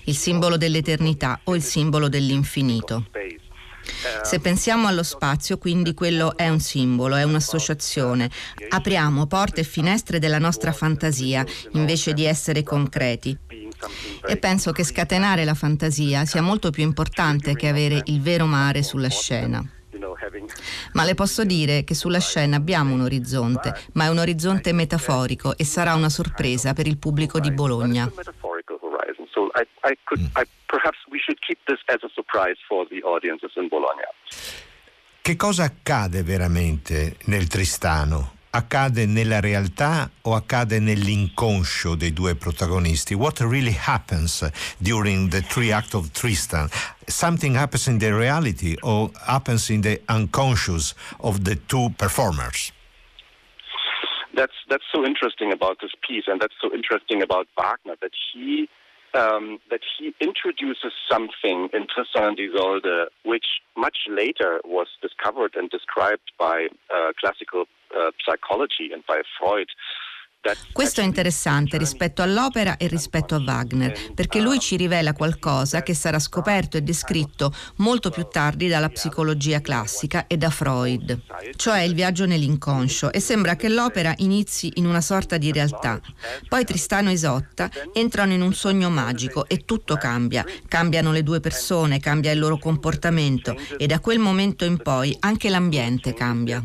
Il 0.06 0.16
simbolo 0.16 0.58
dell'eternità 0.58 1.40
o 1.46 1.56
il 1.56 1.64
simbolo 1.64 2.10
dell'infinito. 2.10 3.06
Se 4.22 4.40
pensiamo 4.40 4.88
allo 4.88 5.04
spazio, 5.04 5.58
quindi 5.58 5.94
quello 5.94 6.38
è 6.38 6.48
un 6.48 6.60
simbolo, 6.60 7.16
è 7.16 7.24
un'associazione. 7.24 8.30
Apriamo 8.70 9.26
porte 9.28 9.62
e 9.62 9.66
finestre 9.66 10.20
della 10.20 10.40
nostra 10.40 10.72
fantasia 10.72 11.46
invece 11.72 12.14
di 12.14 12.26
essere 12.26 12.64
concreti. 12.64 13.38
E 14.26 14.38
penso 14.38 14.72
che 14.72 14.86
scatenare 14.86 15.44
la 15.44 15.54
fantasia 15.54 16.26
sia 16.26 16.42
molto 16.42 16.70
più 16.70 16.84
importante 16.84 17.56
che 17.56 17.68
avere 17.68 18.02
il 18.06 18.22
vero 18.22 18.46
mare 18.46 18.84
sulla 18.84 19.10
scena. 19.10 19.66
Ma 20.94 21.04
le 21.04 21.16
posso 21.16 21.44
dire 21.44 21.84
che 21.84 21.96
sulla 21.96 22.20
scena 22.20 22.58
abbiamo 22.58 22.94
un 22.94 23.02
orizzonte, 23.02 23.74
ma 23.94 24.06
è 24.06 24.10
un 24.10 24.20
orizzonte 24.20 24.72
metaforico 24.74 25.58
e 25.58 25.66
sarà 25.66 25.94
una 25.94 26.10
sorpresa 26.10 26.74
per 26.74 26.88
il 26.88 26.98
pubblico 26.98 27.40
di 27.40 27.52
Bologna. 27.52 28.12
Che 35.22 35.36
cosa 35.36 35.64
accade 35.64 36.24
veramente 36.24 37.18
nel 37.26 37.48
Tristano? 37.48 38.42
accade 38.56 39.08
nella 39.08 39.40
realtà 39.40 40.10
o 40.22 40.36
accade 40.36 40.80
nell'inconscio 40.80 41.96
dei 41.96 42.14
due 42.14 42.36
protagonisti? 42.36 43.14
What 43.14 43.40
really 43.40 43.76
happens 43.84 44.48
during 44.78 45.30
the 45.30 45.42
three 45.42 45.72
act 45.72 45.96
of 45.96 46.12
Tristan? 46.12 46.70
Something 47.08 47.56
happens 47.56 47.88
in 47.88 48.00
the 48.00 48.14
reality 48.14 48.76
or 48.84 49.12
happens 49.26 49.70
in 49.70 49.82
the 49.82 50.02
unconscious 50.10 50.94
of 51.20 51.44
the 51.44 51.56
two 51.56 51.90
performers? 51.98 52.72
That's 54.36 54.54
that's 54.70 54.84
so 54.92 55.06
interesting 55.06 55.52
about 55.52 55.78
this 55.82 55.92
piece, 56.08 56.24
and 56.28 56.42
that's 56.42 56.56
so 56.62 56.74
interesting 56.74 57.22
about 57.22 57.48
Wagner 57.58 57.96
that 58.02 58.12
he 58.34 58.68
um, 59.14 59.60
that 59.70 59.82
he 59.98 60.14
introduces 60.20 60.92
something 61.10 61.70
in 61.74 61.88
Tristan 61.94 62.30
and 62.30 62.40
Isolde, 62.40 63.10
which 63.24 63.46
much 63.78 63.98
later 64.10 64.60
was 64.66 64.88
discovered 65.02 65.56
and 65.56 65.70
described 65.70 66.32
by 66.40 66.68
uh, 66.94 67.12
classical 67.20 67.66
uh, 67.96 68.12
psychology 68.26 68.90
and 68.92 69.04
by 69.08 69.22
Freud. 69.40 69.68
Questo 70.74 71.00
è 71.00 71.06
interessante 71.06 71.78
rispetto 71.78 72.22
all'opera 72.22 72.76
e 72.76 72.88
rispetto 72.88 73.36
a 73.36 73.40
Wagner, 73.40 74.12
perché 74.14 74.42
lui 74.42 74.60
ci 74.60 74.76
rivela 74.76 75.14
qualcosa 75.14 75.84
che 75.84 75.94
sarà 75.94 76.20
scoperto 76.20 76.76
e 76.76 76.82
descritto 76.82 77.54
molto 77.78 78.10
più 78.10 78.28
tardi 78.30 78.68
dalla 78.68 78.90
psicologia 78.90 79.62
classica 79.62 80.28
e 80.28 80.36
da 80.36 80.50
Freud, 80.50 81.22
cioè 81.56 81.80
il 81.82 81.94
viaggio 81.94 82.26
nell'inconscio, 82.26 83.14
e 83.14 83.22
sembra 83.22 83.56
che 83.56 83.70
l'opera 83.70 84.14
inizi 84.18 84.70
in 84.76 84.86
una 84.86 85.00
sorta 85.00 85.38
di 85.38 85.50
realtà. 85.50 86.02
Poi 86.50 86.66
Tristano 86.66 87.10
e 87.10 87.14
Isotta 87.14 87.70
entrano 87.94 88.34
in 88.34 88.42
un 88.42 88.54
sogno 88.54 88.90
magico 88.90 89.48
e 89.48 89.64
tutto 89.64 89.96
cambia, 89.96 90.46
cambiano 90.68 91.14
le 91.14 91.24
due 91.24 91.40
persone, 91.40 92.02
cambia 92.02 92.32
il 92.32 92.40
loro 92.40 92.58
comportamento 92.58 93.56
e 93.78 93.88
da 93.88 94.02
quel 94.02 94.20
momento 94.20 94.66
in 94.66 94.78
poi 94.78 95.16
anche 95.22 95.50
l'ambiente 95.50 96.14
cambia. 96.14 96.62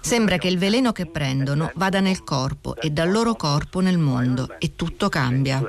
Sembra 0.00 0.36
che 0.38 0.48
il 0.48 0.58
veleno 0.58 0.92
che 0.92 1.06
prendono 1.06 1.70
vada 1.74 2.00
nel 2.00 2.22
corpo 2.24 2.76
e 2.76 2.90
dal 2.90 3.10
loro 3.10 3.34
corpo 3.34 3.80
nel 3.80 3.98
mondo 3.98 4.58
e 4.58 4.74
tutto 4.74 5.08
cambia. 5.08 5.62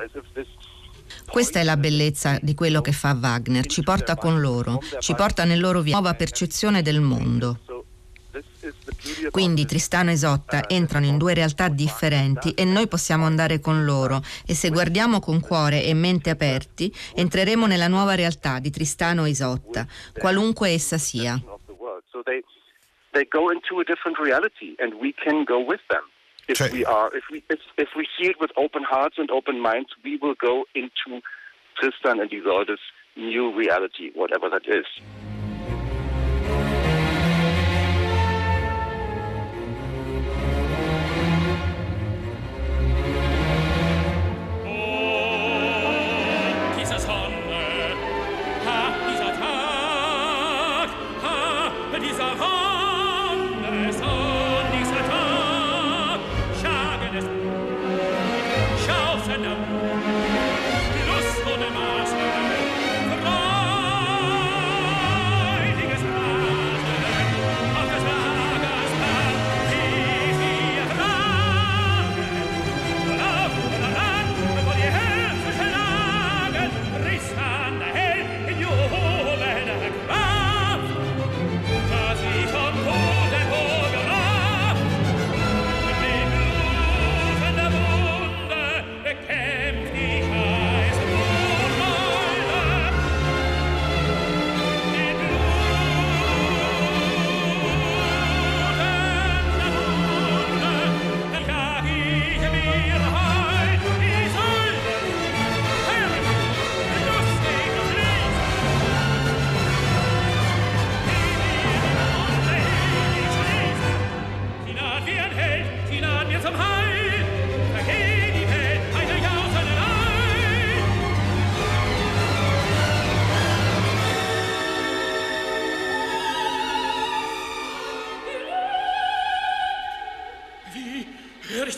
Questa 1.26 1.60
è 1.60 1.62
la 1.62 1.76
bellezza 1.76 2.38
di 2.42 2.54
quello 2.54 2.80
che 2.80 2.92
fa 2.92 3.16
Wagner, 3.18 3.66
ci 3.66 3.82
porta 3.82 4.16
con 4.16 4.40
loro, 4.40 4.80
ci 4.98 5.14
porta 5.14 5.44
nel 5.44 5.60
loro 5.60 5.80
via 5.80 5.92
nuova 5.92 6.14
percezione 6.14 6.82
del 6.82 7.00
mondo. 7.00 7.60
Quindi 9.30 9.64
Tristano 9.64 10.10
e 10.10 10.14
Isotta 10.14 10.68
entrano 10.68 11.06
in 11.06 11.18
due 11.18 11.34
realtà 11.34 11.68
differenti 11.68 12.52
e 12.52 12.64
noi 12.64 12.86
possiamo 12.86 13.26
andare 13.26 13.58
con 13.60 13.84
loro 13.84 14.22
e 14.46 14.54
se 14.54 14.70
guardiamo 14.70 15.20
con 15.20 15.40
cuore 15.40 15.84
e 15.84 15.94
mente 15.94 16.30
aperti 16.30 16.92
entreremo 17.14 17.66
nella 17.66 17.88
nuova 17.88 18.14
realtà 18.14 18.58
di 18.58 18.70
Tristano 18.70 19.24
e 19.24 19.30
Isotta, 19.30 19.86
qualunque 20.16 20.70
essa 20.70 20.98
sia. 20.98 21.40
They 23.14 23.24
go 23.24 23.50
into 23.50 23.80
a 23.80 23.84
different 23.84 24.18
reality, 24.18 24.76
and 24.78 24.94
we 25.00 25.12
can 25.12 25.44
go 25.44 25.60
with 25.60 25.80
them. 25.90 26.02
If 26.48 26.72
we 26.72 26.84
are, 26.84 27.14
if 27.14 27.24
we, 27.30 27.44
if, 27.48 27.60
if 27.78 27.88
we 27.96 28.08
see 28.18 28.28
it 28.28 28.36
with 28.40 28.50
open 28.56 28.82
hearts 28.82 29.16
and 29.18 29.30
open 29.30 29.60
minds, 29.60 29.90
we 30.04 30.16
will 30.16 30.34
go 30.34 30.64
into 30.74 31.22
Tristan 31.78 32.20
and 32.20 32.30
Isolde's 32.30 32.80
new 33.16 33.54
reality, 33.54 34.10
whatever 34.14 34.48
that 34.50 34.66
is. 34.66 34.86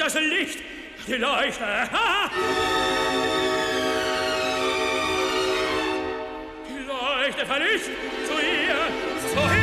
das 0.02 0.14
Licht, 0.14 0.58
die 1.06 1.14
Leuchte. 1.14 1.64
Die 6.68 6.84
Leuchte 6.84 7.46
verlischt 7.46 7.90
zu 8.26 8.32
ihr, 8.32 9.32
zu 9.32 9.38
ihr. 9.38 9.61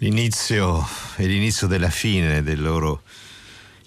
L'inizio 0.00 0.86
è 1.16 1.24
l'inizio 1.24 1.66
della 1.66 1.90
fine 1.90 2.40
del 2.44 2.62
loro 2.62 3.02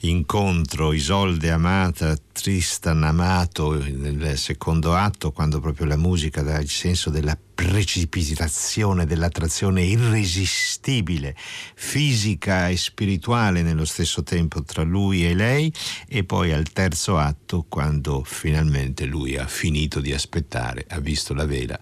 incontro, 0.02 0.92
Isolde 0.92 1.52
amata, 1.52 2.18
Tristan 2.34 3.02
amato 3.04 3.82
nel 3.82 4.38
secondo 4.38 4.94
atto, 4.94 5.32
quando 5.32 5.62
proprio 5.62 5.86
la 5.86 5.96
musica 5.96 6.42
dà 6.42 6.60
il 6.60 6.70
senso 6.70 7.10
della 7.10 7.38
precipitazione, 7.62 9.06
dell'attrazione 9.06 9.84
irresistibile, 9.84 11.36
fisica 11.76 12.70
e 12.70 12.76
spirituale 12.76 13.62
nello 13.62 13.86
stesso 13.86 14.24
tempo 14.24 14.64
tra 14.64 14.82
lui 14.82 15.28
e 15.28 15.36
lei, 15.36 15.72
e 16.08 16.24
poi 16.24 16.52
al 16.54 16.72
terzo 16.72 17.18
atto, 17.18 17.66
quando 17.70 18.24
finalmente 18.26 19.06
lui 19.06 19.38
ha 19.38 19.46
finito 19.46 20.00
di 20.00 20.12
aspettare, 20.12 20.86
ha 20.90 21.00
visto 21.00 21.36
la 21.36 21.46
vela, 21.46 21.80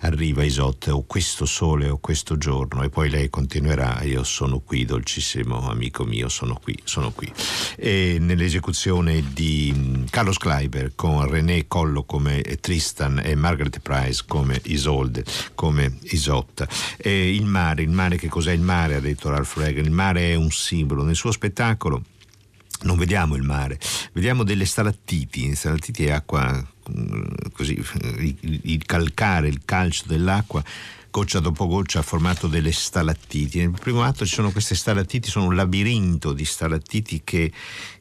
arriva 0.00 0.44
Isotte 0.44 0.90
o 0.90 1.04
questo 1.04 1.46
sole 1.46 1.88
o 1.88 1.96
questo 1.96 2.36
giorno, 2.36 2.82
e 2.82 2.90
poi 2.90 3.08
lei 3.08 3.30
continuerà, 3.30 4.02
io 4.02 4.22
sono 4.22 4.60
qui, 4.60 4.84
dolcissimo 4.84 5.68
amico 5.70 6.04
mio, 6.04 6.28
sono 6.28 6.58
qui, 6.62 6.78
sono 6.84 7.10
qui. 7.10 7.32
E 7.76 8.18
nell'esecuzione 8.20 9.24
di 9.32 10.04
Carlos 10.10 10.36
Kleiber 10.36 10.92
con 10.94 11.26
René 11.26 11.66
Collo 11.66 12.04
come 12.04 12.42
Tristan 12.60 13.22
e 13.24 13.34
Margaret 13.34 13.80
Price 13.80 14.24
come 14.26 14.60
Isolde, 14.64 15.04
come 15.54 15.98
Isotta. 16.10 16.68
E 16.96 17.34
il 17.34 17.44
mare, 17.44 17.82
il 17.82 17.90
mare 17.90 18.16
che 18.16 18.28
cos'è 18.28 18.52
il 18.52 18.60
mare? 18.60 18.96
Ha 18.96 19.00
detto 19.00 19.30
Ralph 19.30 19.56
Reagan, 19.56 19.84
il 19.84 19.90
mare 19.90 20.30
è 20.30 20.34
un 20.34 20.50
simbolo. 20.50 21.02
Nel 21.02 21.16
suo 21.16 21.32
spettacolo 21.32 22.02
non 22.82 22.98
vediamo 22.98 23.36
il 23.36 23.42
mare, 23.42 23.78
vediamo 24.12 24.44
delle 24.44 24.66
stalattiti, 24.66 25.54
stalattiti 25.54 26.06
è 26.06 26.10
acqua 26.10 26.64
mm, 26.90 27.22
così, 27.52 27.82
il 28.40 28.84
calcare, 28.84 29.48
il 29.48 29.62
calcio 29.64 30.04
dell'acqua 30.06 30.62
goccia 31.16 31.40
dopo 31.40 31.66
goccia 31.66 32.00
ha 32.00 32.02
formato 32.02 32.46
delle 32.46 32.72
stalattiti. 32.72 33.60
Nel 33.60 33.70
primo 33.70 34.02
atto 34.02 34.26
ci 34.26 34.34
sono 34.34 34.50
queste 34.50 34.74
stalattiti, 34.74 35.30
sono 35.30 35.46
un 35.46 35.54
labirinto 35.54 36.34
di 36.34 36.44
stalattiti 36.44 37.22
che 37.24 37.50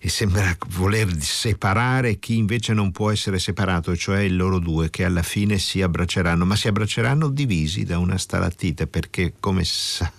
sembra 0.06 0.54
voler 0.72 1.16
separare 1.22 2.20
chi 2.20 2.36
invece 2.36 2.74
non 2.74 2.92
può 2.92 3.12
essere 3.12 3.40
separato, 3.40 3.96
cioè 3.96 4.20
i 4.20 4.32
loro 4.32 4.60
due 4.60 4.90
che 4.90 5.06
alla 5.06 5.24
fine 5.24 5.60
si 5.60 5.82
abbracceranno, 5.82 6.44
ma 6.44 6.58
si 6.58 6.68
abbracceranno 6.68 7.30
divisi 7.30 7.86
da 7.86 8.00
una 8.00 8.18
stalattite 8.18 8.86
perché 8.86 9.36
come 9.40 9.64
sa 9.64 10.12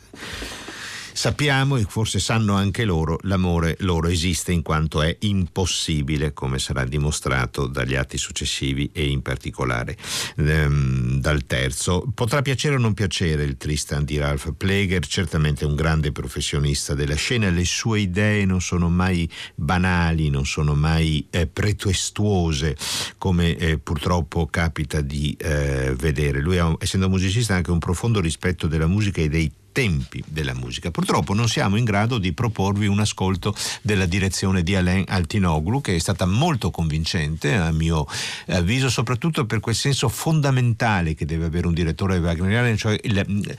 Sappiamo, 1.17 1.79
e 1.79 1.87
forse 1.89 2.19
sanno 2.19 2.57
anche 2.57 2.85
loro, 2.85 3.19
l'amore 3.23 3.77
loro 3.81 4.09
esiste 4.09 4.53
in 4.53 4.61
quanto 4.61 5.01
è 5.01 5.17
impossibile, 5.21 6.35
come 6.35 6.59
sarà 6.59 6.85
dimostrato 6.85 7.67
dagli 7.67 7.95
atti 7.95 8.19
successivi 8.19 8.91
e 8.93 9.07
in 9.07 9.23
particolare 9.23 9.97
ehm, 10.37 11.19
dal 11.19 11.47
terzo. 11.47 12.05
Potrà 12.15 12.43
piacere 12.43 12.75
o 12.75 12.79
non 12.79 12.93
piacere 12.93 13.45
il 13.45 13.57
Tristan 13.57 14.05
di 14.05 14.19
Ralph 14.19 14.53
Pleger, 14.59 15.07
certamente 15.07 15.65
un 15.65 15.75
grande 15.75 16.13
professionista 16.13 16.93
della 16.93 17.15
scena, 17.15 17.49
le 17.49 17.65
sue 17.65 18.01
idee 18.01 18.45
non 18.45 18.61
sono 18.61 18.91
mai 18.91 19.27
banali, 19.55 20.29
non 20.29 20.45
sono 20.45 20.75
mai 20.75 21.27
eh, 21.31 21.47
pretestuose, 21.47 22.77
come 23.17 23.57
eh, 23.57 23.79
purtroppo 23.79 24.45
capita 24.49 25.01
di 25.01 25.35
eh, 25.41 25.95
vedere. 25.97 26.43
Lui, 26.43 26.59
ha, 26.59 26.77
essendo 26.79 27.09
musicista, 27.09 27.55
ha 27.55 27.57
anche 27.57 27.71
un 27.71 27.79
profondo 27.79 28.21
rispetto 28.21 28.67
della 28.67 28.87
musica 28.87 29.23
e 29.23 29.31
dei 29.31 29.51
tempi 29.77 30.25
della 30.27 30.55
musica. 30.55 30.91
Purtroppo 30.91 31.35
non 31.35 31.49
siamo 31.49 31.77
in 31.77 31.85
grado 31.85 32.17
di 32.17 32.33
proporvi 32.33 32.87
un 32.87 32.99
ascolto 32.99 33.55
della 33.83 34.07
direzione 34.07 34.63
di 34.63 34.75
Alain 34.75 35.05
Altinoglu 35.07 35.83
che 35.83 35.95
è 35.95 35.99
stata 35.99 36.25
molto 36.25 36.71
convincente 36.71 37.55
a 37.55 37.71
mio 37.73 38.07
avviso, 38.47 38.89
soprattutto 38.89 39.45
per 39.45 39.61
quel 39.61 39.75
senso 39.75 40.09
fondamentale 40.09 41.15
che 41.15 41.27
deve 41.27 41.45
avere 41.45 41.67
un 41.67 41.75
direttore 41.75 42.17
wagneriano, 42.17 42.75
cioè 42.75 42.99
il, 43.03 43.53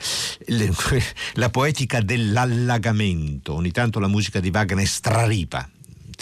il, 0.46 0.76
la 1.34 1.50
poetica 1.50 2.00
dell'allagamento. 2.00 3.54
Ogni 3.54 3.70
tanto 3.70 4.00
la 4.00 4.08
musica 4.08 4.40
di 4.40 4.50
Wagner 4.52 4.88
straripa 4.88 5.70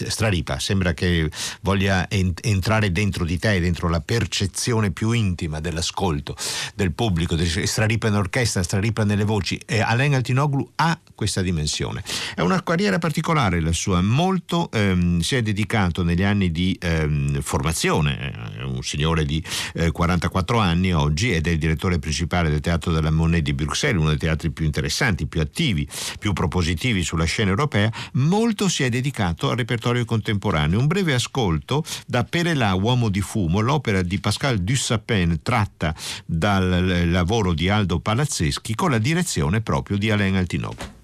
straripa, 0.09 0.59
sembra 0.59 0.95
che 0.95 1.31
voglia 1.61 2.09
ent- 2.09 2.45
entrare 2.45 2.93
dentro 2.93 3.25
di 3.25 3.39
te, 3.39 3.61
dentro 3.61 3.89
la 3.89 4.01
percezione 4.01 4.91
più 4.91 5.13
intima 5.13 5.61
dell'ascolto 5.61 6.37
del 6.75 6.93
pubblico, 6.93 7.37
straripa 7.65 8.09
in 8.09 8.15
orchestra, 8.15 8.63
straripa 8.63 9.05
nelle 9.05 9.25
voci 9.25 9.61
e 9.65 9.81
Alain 9.81 10.15
Altinoglu 10.15 10.71
ha 10.77 10.99
questa 11.15 11.43
dimensione. 11.43 12.05
È 12.35 12.41
una 12.41 12.63
carriera 12.63 12.99
particolare 12.99 13.61
la 13.61 13.73
sua, 13.73 14.01
molto 14.01 14.71
ehm, 14.71 15.21
si 15.21 15.35
è 15.37 15.43
dedicato 15.43 16.03
negli 16.03 16.23
anni 16.23 16.53
di 16.53 16.77
ehm, 16.81 17.41
formazione, 17.41 18.33
è 18.57 18.63
un 18.63 18.83
signore 18.83 19.25
di 19.25 19.43
eh, 19.75 19.91
44 19.91 20.59
anni 20.59 20.93
oggi 20.93 21.33
ed 21.33 21.47
è 21.47 21.51
il 21.51 21.59
direttore 21.59 21.99
principale 21.99 22.51
del 22.51 22.61
Teatro 22.61 22.93
della 22.93 23.11
Monnaie 23.11 23.43
di 23.43 23.55
Bruxelles, 23.55 23.99
uno 23.99 24.11
dei 24.11 24.19
teatri 24.19 24.51
più 24.51 24.65
interessanti, 24.65 25.27
più 25.27 25.41
attivi, 25.41 25.89
più 26.19 26.33
propositivi 26.33 27.03
sulla 27.03 27.25
scena 27.25 27.51
europea, 27.51 27.91
molto 28.13 28.69
si 28.69 28.83
è 28.83 28.89
dedicato 28.89 29.51
al 29.51 29.57
repertorio 29.57 29.85
repertorio 29.87 30.05
contemporaneo. 30.05 30.79
Un 30.79 30.87
breve 30.87 31.15
ascolto 31.15 31.85
da 32.07 32.25
Perelà, 32.25 32.75
Uomo 32.75 33.09
di 33.09 33.21
fumo, 33.21 33.61
l'opera 33.61 34.03
di 34.03 34.19
Pascal 34.19 34.59
Dussapin 34.59 35.41
tratta 35.43 35.95
dal 36.25 37.09
lavoro 37.11 37.53
di 37.53 37.69
Aldo 37.69 38.01
Palazzeschi 38.01 38.75
con 38.75 38.91
la 38.91 38.99
direzione 38.99 39.61
proprio 39.61 39.97
di 39.97 40.11
Alain 40.11 40.37
Altinov. 40.37 40.96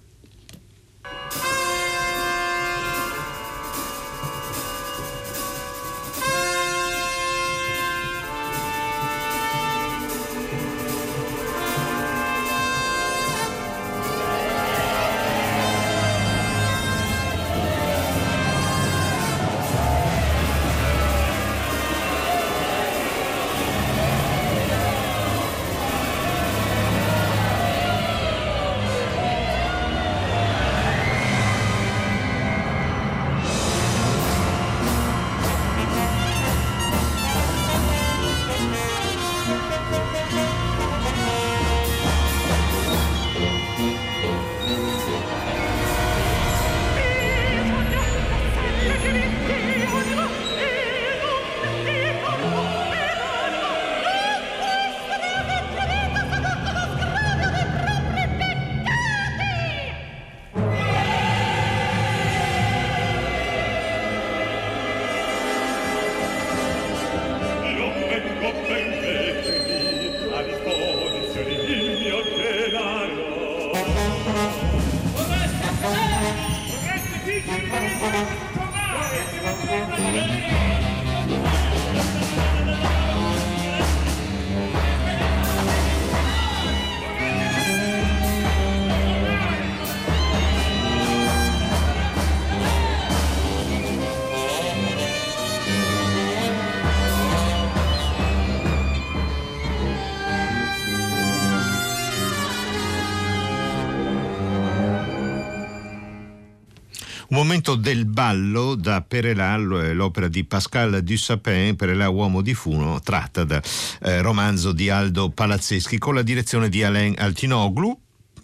Un 107.32 107.38
momento 107.38 107.76
del 107.76 108.04
ballo 108.04 108.74
da 108.74 109.00
Perelà, 109.00 109.56
l'opera 109.56 110.28
di 110.28 110.44
Pascal 110.44 111.02
Dussapin, 111.02 111.76
Perelà 111.76 112.10
Uomo 112.10 112.42
di 112.42 112.52
Funo, 112.52 113.00
tratta 113.00 113.44
da 113.44 113.62
eh, 114.02 114.20
romanzo 114.20 114.72
di 114.72 114.90
Aldo 114.90 115.30
Palazzeschi 115.30 115.96
con 115.96 116.14
la 116.14 116.20
direzione 116.20 116.68
di 116.68 116.84
Alain 116.84 117.14
Altinoglu, 117.16 117.98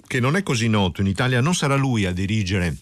che 0.07 0.21
non 0.21 0.37
è 0.37 0.43
così 0.43 0.69
noto 0.69 1.03
in 1.03 1.07
Italia, 1.07 1.43
non 1.43 1.55
sarà 1.55 1.75
lui 1.75 2.07
a 2.07 2.13
dirigere 2.13 2.79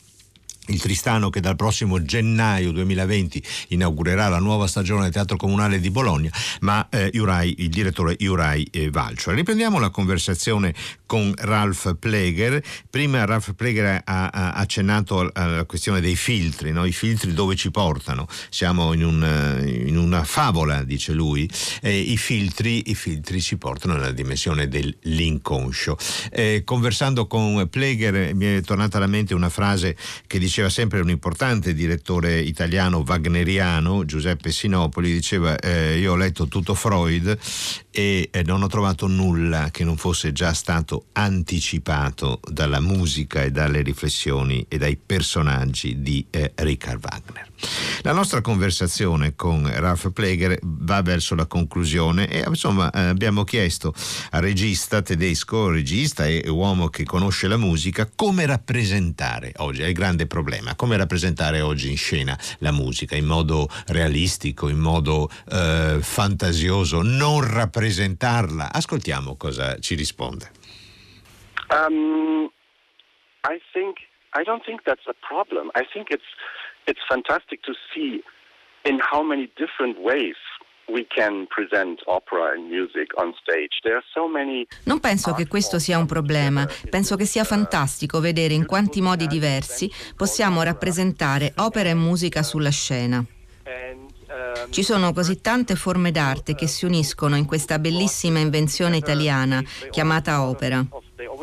il 0.66 0.80
Tristano 0.80 1.30
che 1.30 1.40
dal 1.40 1.56
prossimo 1.56 2.02
gennaio 2.02 2.72
2020 2.72 3.42
inaugurerà 3.68 4.28
la 4.28 4.38
nuova 4.38 4.66
stagione 4.66 5.02
del 5.02 5.12
Teatro 5.12 5.36
Comunale 5.36 5.80
di 5.80 5.90
Bologna, 5.90 6.30
ma 6.60 6.88
eh, 6.88 7.10
Iurai, 7.12 7.56
il 7.58 7.68
direttore 7.68 8.16
Iurai 8.18 8.66
eh, 8.70 8.90
Valcio. 8.90 9.32
Riprendiamo 9.32 9.78
la 9.78 9.90
conversazione 9.90 10.74
con 11.06 11.32
Ralph 11.36 11.96
Pleger. 11.98 12.62
Prima 12.90 13.24
Ralph 13.24 13.54
Pleger 13.54 14.02
ha, 14.04 14.28
ha 14.28 14.52
accennato 14.52 15.30
alla 15.32 15.64
questione 15.64 16.00
dei 16.00 16.16
filtri, 16.16 16.72
no? 16.72 16.84
i 16.84 16.92
filtri 16.92 17.32
dove 17.32 17.54
ci 17.54 17.70
portano. 17.70 18.26
Siamo 18.50 18.92
in, 18.92 19.04
un, 19.04 19.64
in 19.86 19.96
una 19.96 20.24
favola, 20.24 20.82
dice 20.82 21.12
lui, 21.12 21.48
eh, 21.82 21.96
i, 21.98 22.16
filtri, 22.16 22.90
i, 22.90 22.94
filtri, 22.94 23.40
ci 23.40 23.56
portano 23.56 23.94
nella 23.94 24.12
dimensione 24.12 24.68
dell'inconscio. 24.68 25.96
Eh, 26.30 26.62
conversando 26.64 27.26
con 27.26 27.68
Pleger 27.68 28.34
mi 28.34 28.56
è 28.56 28.60
tornata 28.62 28.96
alla 28.96 29.06
mente 29.06 29.34
una 29.34 29.48
frase 29.48 29.96
che 30.26 30.38
diceva 30.38 30.68
sempre 30.68 31.00
un 31.00 31.10
importante 31.10 31.72
direttore 31.72 32.40
italiano 32.40 33.04
wagneriano, 33.06 34.04
Giuseppe 34.04 34.50
Sinopoli, 34.50 35.12
diceva 35.12 35.56
eh, 35.58 35.98
io 35.98 36.12
ho 36.12 36.16
letto 36.16 36.48
tutto 36.48 36.74
Freud 36.74 37.38
e 37.98 38.28
eh, 38.30 38.42
non 38.42 38.62
ho 38.62 38.66
trovato 38.66 39.06
nulla 39.06 39.70
che 39.70 39.82
non 39.82 39.96
fosse 39.96 40.30
già 40.30 40.52
stato 40.52 41.06
anticipato 41.12 42.40
dalla 42.46 42.78
musica 42.78 43.42
e 43.42 43.50
dalle 43.50 43.80
riflessioni 43.80 44.66
e 44.68 44.76
dai 44.76 44.98
personaggi 44.98 46.02
di 46.02 46.26
eh, 46.28 46.52
Richard 46.56 47.02
Wagner. 47.02 47.48
La 48.02 48.12
nostra 48.12 48.40
conversazione 48.40 49.34
con 49.34 49.68
Ralph 49.68 50.12
Pleger 50.12 50.58
va 50.62 51.02
verso 51.02 51.34
la 51.34 51.46
conclusione 51.46 52.28
e 52.28 52.44
insomma 52.46 52.90
eh, 52.90 53.00
abbiamo 53.00 53.44
chiesto 53.44 53.94
al 54.30 54.42
regista 54.42 55.02
tedesco, 55.02 55.70
regista 55.70 56.26
e 56.26 56.48
uomo 56.48 56.88
che 56.88 57.04
conosce 57.04 57.48
la 57.48 57.56
musica, 57.56 58.08
come 58.14 58.46
rappresentare 58.46 59.52
oggi, 59.56 59.82
è 59.82 59.86
il 59.86 59.94
grande 59.94 60.26
problema, 60.26 60.74
come 60.74 60.96
rappresentare 60.96 61.60
oggi 61.60 61.90
in 61.90 61.96
scena 61.96 62.38
la 62.58 62.72
musica 62.72 63.16
in 63.16 63.26
modo 63.26 63.68
realistico, 63.88 64.68
in 64.68 64.78
modo 64.78 65.28
eh, 65.50 65.98
fantasioso, 66.00 67.02
non 67.02 67.40
rappresentarla. 67.40 68.72
Ascoltiamo 68.72 69.36
cosa 69.36 69.78
ci 69.78 69.94
risponde. 69.94 70.50
Um, 71.70 72.50
I 73.44 73.58
think 73.72 73.98
I 74.34 74.44
don't 74.44 74.62
think 74.64 74.82
that's 74.84 75.06
a 75.06 75.14
problem. 75.26 75.70
I 75.74 75.84
think 75.92 76.10
it's 76.10 76.28
it's 76.86 77.00
fantastic 77.08 77.60
to 77.62 77.72
see 77.92 78.22
in 78.84 78.98
how 79.00 79.22
many 79.22 79.50
different 79.56 79.98
ways 79.98 80.36
Non 84.84 85.00
penso 85.00 85.34
che 85.34 85.46
questo 85.48 85.78
sia 85.78 85.98
un 85.98 86.06
problema, 86.06 86.66
penso 86.88 87.16
che 87.16 87.24
sia 87.24 87.44
fantastico 87.44 88.20
vedere 88.20 88.54
in 88.54 88.66
quanti 88.66 89.00
modi 89.00 89.26
diversi 89.26 89.90
possiamo 90.14 90.62
rappresentare 90.62 91.52
opera 91.56 91.88
e 91.88 91.94
musica 91.94 92.42
sulla 92.42 92.70
scena. 92.70 93.24
Ci 94.70 94.82
sono 94.82 95.12
così 95.12 95.40
tante 95.40 95.76
forme 95.76 96.10
d'arte 96.10 96.54
che 96.54 96.66
si 96.66 96.84
uniscono 96.84 97.36
in 97.36 97.46
questa 97.46 97.78
bellissima 97.78 98.38
invenzione 98.38 98.96
italiana 98.96 99.62
chiamata 99.90 100.42
opera 100.42 100.84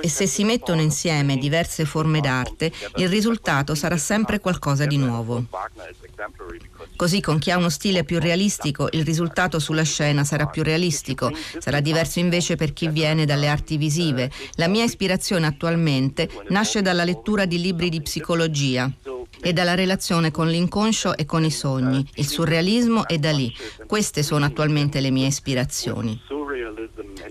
e 0.01 0.07
se 0.07 0.27
si 0.27 0.43
mettono 0.43 0.81
insieme 0.81 1.37
diverse 1.37 1.85
forme 1.85 2.19
d'arte, 2.19 2.71
il 2.95 3.09
risultato 3.09 3.75
sarà 3.75 3.97
sempre 3.97 4.39
qualcosa 4.39 4.85
di 4.85 4.97
nuovo. 4.97 5.45
Così 6.95 7.21
con 7.21 7.39
chi 7.39 7.51
ha 7.51 7.57
uno 7.57 7.69
stile 7.69 8.03
più 8.03 8.19
realistico, 8.19 8.87
il 8.91 9.03
risultato 9.03 9.59
sulla 9.59 9.83
scena 9.83 10.23
sarà 10.23 10.45
più 10.47 10.63
realistico, 10.63 11.31
sarà 11.59 11.79
diverso 11.79 12.19
invece 12.19 12.55
per 12.55 12.73
chi 12.73 12.87
viene 12.87 13.25
dalle 13.25 13.47
arti 13.47 13.77
visive. 13.77 14.31
La 14.55 14.67
mia 14.67 14.83
ispirazione 14.83 15.45
attualmente 15.47 16.29
nasce 16.49 16.81
dalla 16.81 17.03
lettura 17.03 17.45
di 17.45 17.59
libri 17.59 17.89
di 17.89 18.01
psicologia 18.01 18.91
e 19.41 19.51
dalla 19.51 19.75
relazione 19.75 20.31
con 20.31 20.47
l'inconscio 20.47 21.17
e 21.17 21.25
con 21.25 21.43
i 21.43 21.51
sogni. 21.51 22.07
Il 22.15 22.27
surrealismo 22.27 23.07
è 23.07 23.17
da 23.17 23.31
lì. 23.31 23.53
Queste 23.85 24.23
sono 24.23 24.45
attualmente 24.45 25.01
le 25.01 25.11
mie 25.11 25.27
ispirazioni. 25.27 26.21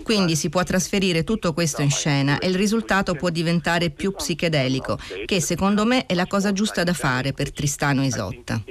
Quindi 0.03 0.35
si 0.35 0.49
può 0.49 0.63
trasferire 0.63 1.23
tutto 1.23 1.53
questo 1.53 1.81
in 1.81 1.89
scena 1.89 2.37
e 2.37 2.47
il 2.47 2.55
risultato 2.55 3.15
può 3.15 3.29
diventare 3.29 3.89
più 3.89 4.11
psichedelico, 4.11 4.99
che 5.25 5.41
secondo 5.41 5.85
me 5.85 6.05
è 6.05 6.13
la 6.13 6.27
cosa 6.27 6.51
giusta 6.51 6.83
da 6.83 6.93
fare 6.93 7.31
per 7.31 7.51
Tristano 7.51 8.03
Isotta. 8.03 8.61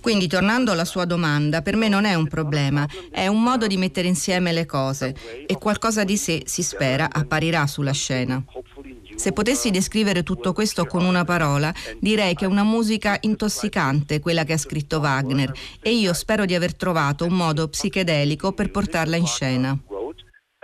Quindi 0.00 0.26
tornando 0.26 0.72
alla 0.72 0.84
sua 0.84 1.04
domanda, 1.04 1.62
per 1.62 1.76
me 1.76 1.88
non 1.88 2.04
è 2.04 2.14
un 2.14 2.28
problema, 2.28 2.86
è 3.10 3.26
un 3.26 3.42
modo 3.42 3.66
di 3.66 3.76
mettere 3.76 4.08
insieme 4.08 4.52
le 4.52 4.66
cose 4.66 5.14
e 5.46 5.58
qualcosa 5.58 6.04
di 6.04 6.16
sé, 6.16 6.42
si 6.46 6.62
spera, 6.62 7.08
apparirà 7.12 7.66
sulla 7.66 7.92
scena. 7.92 8.42
Se 9.14 9.32
potessi 9.32 9.70
descrivere 9.70 10.22
tutto 10.22 10.52
questo 10.52 10.86
con 10.86 11.04
una 11.04 11.24
parola, 11.24 11.72
direi 11.98 12.34
che 12.34 12.44
è 12.44 12.48
una 12.48 12.64
musica 12.64 13.16
intossicante, 13.20 14.18
quella 14.18 14.44
che 14.44 14.54
ha 14.54 14.58
scritto 14.58 14.98
Wagner, 14.98 15.52
e 15.80 15.90
io 15.92 16.12
spero 16.12 16.44
di 16.44 16.54
aver 16.54 16.74
trovato 16.74 17.24
un 17.24 17.34
modo 17.34 17.68
psichedelico 17.68 18.52
per 18.52 18.70
portarla 18.70 19.16
in 19.16 19.26
scena. 19.26 19.78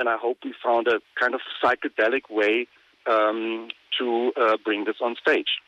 and 0.00 0.08
I 0.08 0.16
hope 0.16 0.38
we 0.44 0.54
found 0.62 0.88
a 0.88 0.98
kind 1.20 1.34
of 1.34 1.40
psychedelic 1.62 2.30
way 2.30 2.66
um, 3.06 3.68
to 3.98 4.32
uh, 4.34 4.56
bring 4.64 4.86
this 4.86 4.96
on 5.00 5.14
stage. 5.20 5.60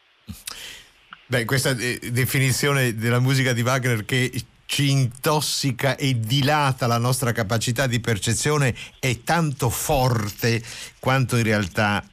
Beh, 1.33 1.47
questa 1.47 1.71
eh, 1.71 1.99
definizione 2.13 2.95
della 2.95 3.19
musica 3.19 3.55
di 3.55 3.63
Wagner 3.63 4.05
che 4.05 4.31
ci 4.67 4.91
intossica 4.91 5.97
e 5.97 6.21
dilata 6.21 6.87
la 6.87 6.99
nostra 6.99 7.33
capacità 7.33 7.87
di 7.87 8.01
percezione 8.01 8.77
è 8.99 9.23
tanto 9.23 9.71
forte 9.71 10.63
quanto 10.99 11.39
in 11.39 11.45
realtà 11.45 12.07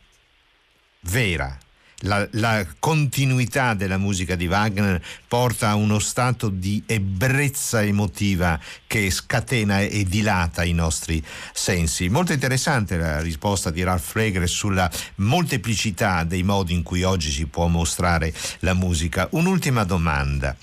vera 1.02 1.58
la, 2.02 2.28
la, 2.32 2.66
continuità 2.80 3.74
della 3.74 3.98
musica 3.98 4.36
di 4.36 4.48
Wagner 4.48 5.02
porta 5.28 5.70
a 5.70 5.76
uno 5.76 6.00
stato 6.00 6.50
di 6.50 6.82
ebbrezza 6.86 7.84
emotiva 7.84 8.60
che 8.88 9.10
scatena 9.12 9.82
e 9.82 10.04
dilata 10.06 10.64
i 10.64 10.74
nostri 10.74 11.24
sensi. 11.54 12.10
Molto 12.10 12.34
interessante 12.34 12.98
la 12.98 13.20
risposta 13.20 13.70
di 13.70 13.84
Ralph 13.84 14.12
Flegre 14.12 14.48
sulla 14.48 14.90
molteplicità 15.16 16.24
dei 16.24 16.44
modi 16.44 16.74
in 16.74 16.84
cui 16.84 17.04
oggi 17.04 17.32
si 17.32 17.46
può 17.46 17.68
mostrare 17.68 18.34
la 18.60 18.74
musica. 18.74 19.28
Un'ultima 19.32 19.84
domanda. 19.84 20.56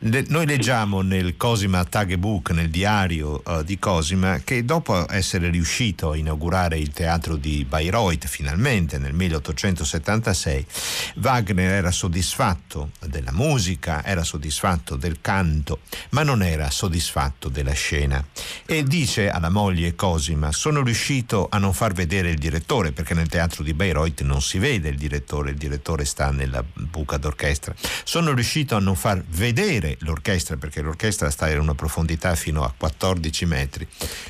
Le, 0.00 0.24
noi 0.28 0.46
leggiamo 0.46 1.02
nel 1.02 1.36
Cosima 1.36 1.84
Tagebook, 1.84 2.50
nel 2.50 2.70
diario 2.70 3.42
uh, 3.44 3.62
di 3.62 3.78
Cosima, 3.78 4.40
che 4.44 4.64
dopo 4.64 5.10
essere 5.10 5.50
riuscito 5.50 6.12
a 6.12 6.16
inaugurare 6.16 6.78
il 6.78 6.90
teatro 6.90 7.36
di 7.36 7.64
Bayreuth 7.68 8.26
finalmente 8.26 8.98
nel 8.98 9.12
1876, 9.12 10.66
Wagner 11.16 11.72
era 11.72 11.90
soddisfatto 11.90 12.90
della 13.00 13.32
musica, 13.32 14.04
era 14.04 14.24
soddisfatto 14.24 14.96
del 14.96 15.20
canto, 15.20 15.80
ma 16.10 16.22
non 16.22 16.42
era 16.42 16.70
soddisfatto 16.70 17.48
della 17.48 17.72
scena. 17.72 18.24
E 18.66 18.82
dice 18.82 19.30
alla 19.30 19.50
moglie 19.50 19.94
Cosima: 19.94 20.52
Sono 20.52 20.82
riuscito 20.82 21.48
a 21.50 21.58
non 21.58 21.72
far 21.72 21.92
vedere 21.92 22.30
il 22.30 22.38
direttore, 22.38 22.92
perché 22.92 23.14
nel 23.14 23.28
teatro 23.28 23.62
di 23.62 23.74
Bayreuth 23.74 24.22
non 24.22 24.42
si 24.42 24.58
vede 24.58 24.88
il 24.88 24.96
direttore, 24.96 25.50
il 25.50 25.56
direttore 25.56 26.04
sta 26.04 26.30
nella 26.30 26.64
buca 26.72 27.16
d'orchestra. 27.16 27.74
Sono 28.04 28.32
riuscito 28.32 28.76
a 28.76 28.80
non 28.80 28.96
far 28.96 29.22
vedere 29.28 29.96
l'orchestra, 30.00 30.56
perché 30.56 30.80
l'orchestra 30.80 31.30
sta 31.30 31.50
in 31.50 31.60
una 31.60 31.74
profondità 31.74 32.34
fino 32.34 32.64
a 32.64 32.72
14 32.76 33.46
metri. 33.46 33.86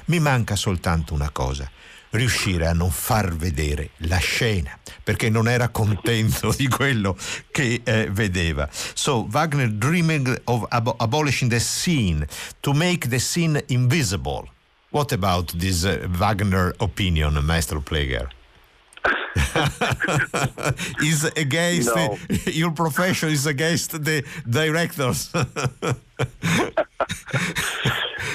Mi 0.07 0.21
manca 0.21 0.57
soltanto 0.57 1.15
una 1.15 1.31
cosa 1.31 1.71
riuscire 2.15 2.67
a 2.67 2.73
non 2.73 2.91
far 2.91 3.35
vedere 3.35 3.91
la 3.99 4.19
scena 4.19 4.79
perché 5.03 5.29
non 5.29 5.49
era 5.49 5.69
contento 5.69 6.53
di 6.57 6.69
quello 6.69 7.17
che 7.51 7.83
eh, 7.85 8.09
vedeva. 8.11 8.69
So 8.71 9.27
Wagner 9.29 9.71
dreaming 9.71 10.41
of 10.45 10.65
ab- 10.69 10.95
abolishing 10.99 11.51
the 11.51 11.61
scene 11.61 12.27
to 12.61 12.73
make 12.73 13.09
the 13.09 13.19
scene 13.19 13.63
invisible. 13.69 14.49
What 14.91 15.13
about 15.13 15.57
this 15.59 15.85
uh, 15.85 16.07
Wagner 16.09 16.75
opinion, 16.79 17.45
Maestro 17.45 17.81
Pleger? 17.81 18.29
is 21.03 21.25
against 21.37 21.95
no. 21.95 22.17
the, 22.29 22.53
your 22.55 22.71
profession 22.71 23.31
is 23.31 23.47
against 23.47 24.05
the 24.05 24.25
directors. 24.49 25.31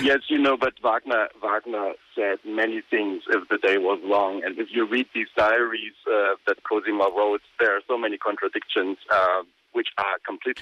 yes, 0.03 0.19
you 0.27 0.37
know, 0.37 0.57
but 0.57 0.73
Wagner 0.83 1.29
Wagner 1.41 1.93
said 2.15 2.39
many 2.45 2.81
things 2.89 3.23
if 3.29 3.47
the 3.49 3.57
day 3.57 3.77
was 3.77 3.99
long, 4.03 4.43
and 4.43 4.59
if 4.59 4.67
you 4.71 4.85
read 4.87 5.07
these 5.13 5.27
diaries 5.37 5.93
uh, 6.07 6.35
that 6.47 6.63
Cosima 6.63 7.09
wrote, 7.15 7.41
there 7.59 7.75
are 7.75 7.81
so 7.87 7.97
many 7.97 8.17
contradictions. 8.17 8.97
Uh, 9.09 9.43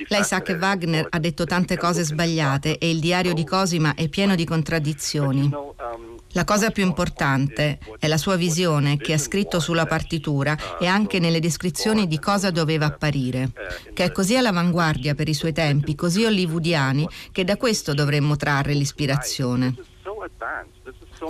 Lei 0.08 0.24
sa 0.24 0.42
che 0.42 0.54
Wagner 0.54 1.08
ha 1.10 1.20
detto 1.20 1.46
tante 1.46 1.78
cose 1.78 2.04
sbagliate 2.04 2.78
e 2.78 2.90
il 2.90 3.00
diario 3.00 3.34
di 3.34 3.44
Cosima 3.46 3.96
è 3.96 4.08
pieno 4.10 4.36
di 4.36 4.46
contraddizioni. 4.46 5.50
Um, 5.54 6.18
la 6.32 6.44
cosa 6.44 6.70
più 6.70 6.84
importante 6.84 7.80
è 7.98 8.08
la 8.08 8.18
sua 8.18 8.36
visione 8.36 8.98
che 8.98 9.14
ha 9.14 9.18
scritto 9.18 9.60
sulla 9.60 9.86
partitura 9.86 10.56
e 10.80 10.86
anche 10.86 11.20
nelle 11.20 11.40
descrizioni 11.40 12.06
di 12.06 12.20
cosa 12.20 12.52
doveva 12.52 12.86
apparire, 12.86 13.52
che 13.94 14.04
è 14.04 14.12
così 14.12 14.36
all'avanguardia 14.36 15.16
per 15.16 15.30
i 15.30 15.34
suoi 15.34 15.54
tempi, 15.54 15.96
così 15.96 16.26
hollywoodiani, 16.26 17.08
che 17.32 17.44
da 17.44 17.58
questo 17.58 17.94
dovremmo 17.94 18.36
trarre 18.36 18.74
l'ispirazione. 18.74 19.76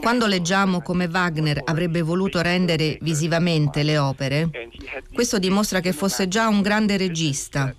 Quando 0.02 0.28
leggiamo 0.28 0.82
come 0.82 1.06
Wagner 1.06 1.62
avrebbe 1.64 2.02
voluto 2.02 2.42
rendere 2.42 2.98
visivamente 3.02 3.84
le 3.84 3.98
opere, 3.98 4.50
questo 5.14 5.40
dimostra 5.40 5.80
che 5.80 5.94
fosse 5.94 6.28
già 6.28 6.48
un 6.48 6.62
grande 6.62 6.98
regista 6.98 7.74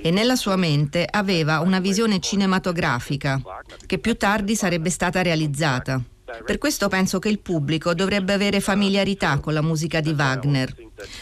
e 0.00 0.10
nella 0.10 0.36
sua 0.36 0.56
mente 0.56 1.06
aveva 1.08 1.60
una 1.60 1.80
visione 1.80 2.20
cinematografica 2.20 3.40
che 3.86 3.98
più 3.98 4.16
tardi 4.16 4.54
sarebbe 4.54 4.90
stata 4.90 5.22
realizzata. 5.22 6.00
Per 6.44 6.58
questo 6.58 6.88
penso 6.88 7.18
che 7.18 7.30
il 7.30 7.40
pubblico 7.40 7.94
dovrebbe 7.94 8.34
avere 8.34 8.60
familiarità 8.60 9.38
con 9.40 9.54
la 9.54 9.62
musica 9.62 10.00
di 10.00 10.10
Wagner, 10.10 10.74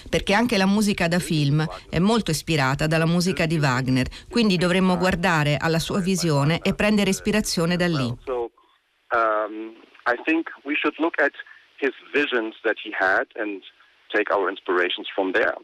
perché 0.08 0.34
anche 0.34 0.56
la 0.56 0.66
musica 0.66 1.06
da 1.06 1.20
film 1.20 1.64
è 1.88 2.00
molto 2.00 2.32
ispirata 2.32 2.88
dalla 2.88 3.06
musica 3.06 3.46
di 3.46 3.56
Wagner, 3.56 4.08
quindi 4.28 4.56
dovremmo 4.56 4.96
guardare 4.96 5.56
alla 5.58 5.78
sua 5.78 6.00
visione 6.00 6.60
e 6.60 6.74
prendere 6.74 7.10
ispirazione 7.10 7.76
da 7.76 7.86
lì. 7.86 8.16
Um, 9.12 9.76
I 10.06 10.16
think 10.24 10.48
we 10.64 10.74
should 10.74 10.98
look 10.98 11.20
at 11.20 11.32
his 11.78 11.92
visions 12.12 12.56
that 12.62 12.76
he 12.82 12.90
had 12.92 13.26
take 14.10 14.32
our 14.32 14.48
inspirations 14.48 15.08
from 15.14 15.32
there. 15.32 15.54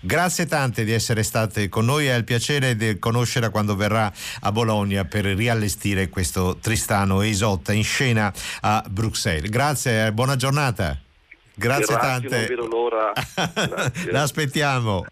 Grazie 0.00 0.44
tante 0.44 0.84
di 0.84 0.92
essere 0.92 1.22
state 1.22 1.70
con 1.70 1.86
noi, 1.86 2.06
è 2.06 2.14
il 2.14 2.24
piacere 2.24 2.76
di 2.76 2.98
conoscerla 2.98 3.48
quando 3.48 3.74
verrà 3.74 4.12
a 4.42 4.52
Bologna 4.52 5.06
per 5.06 5.24
riallestire 5.24 6.10
questo 6.10 6.58
Tristano 6.60 7.22
e 7.22 7.28
Isotta 7.28 7.72
in 7.72 7.84
scena 7.84 8.30
a 8.60 8.84
Bruxelles. 8.86 9.48
Grazie 9.48 10.12
buona 10.12 10.36
giornata. 10.36 10.98
Grazie, 11.54 11.94
Grazie 11.94 11.96
tante. 11.96 12.36
Non 12.36 12.46
vedo 12.48 12.66
l'ora. 12.66 13.12
L'aspettiamo. 14.12 15.06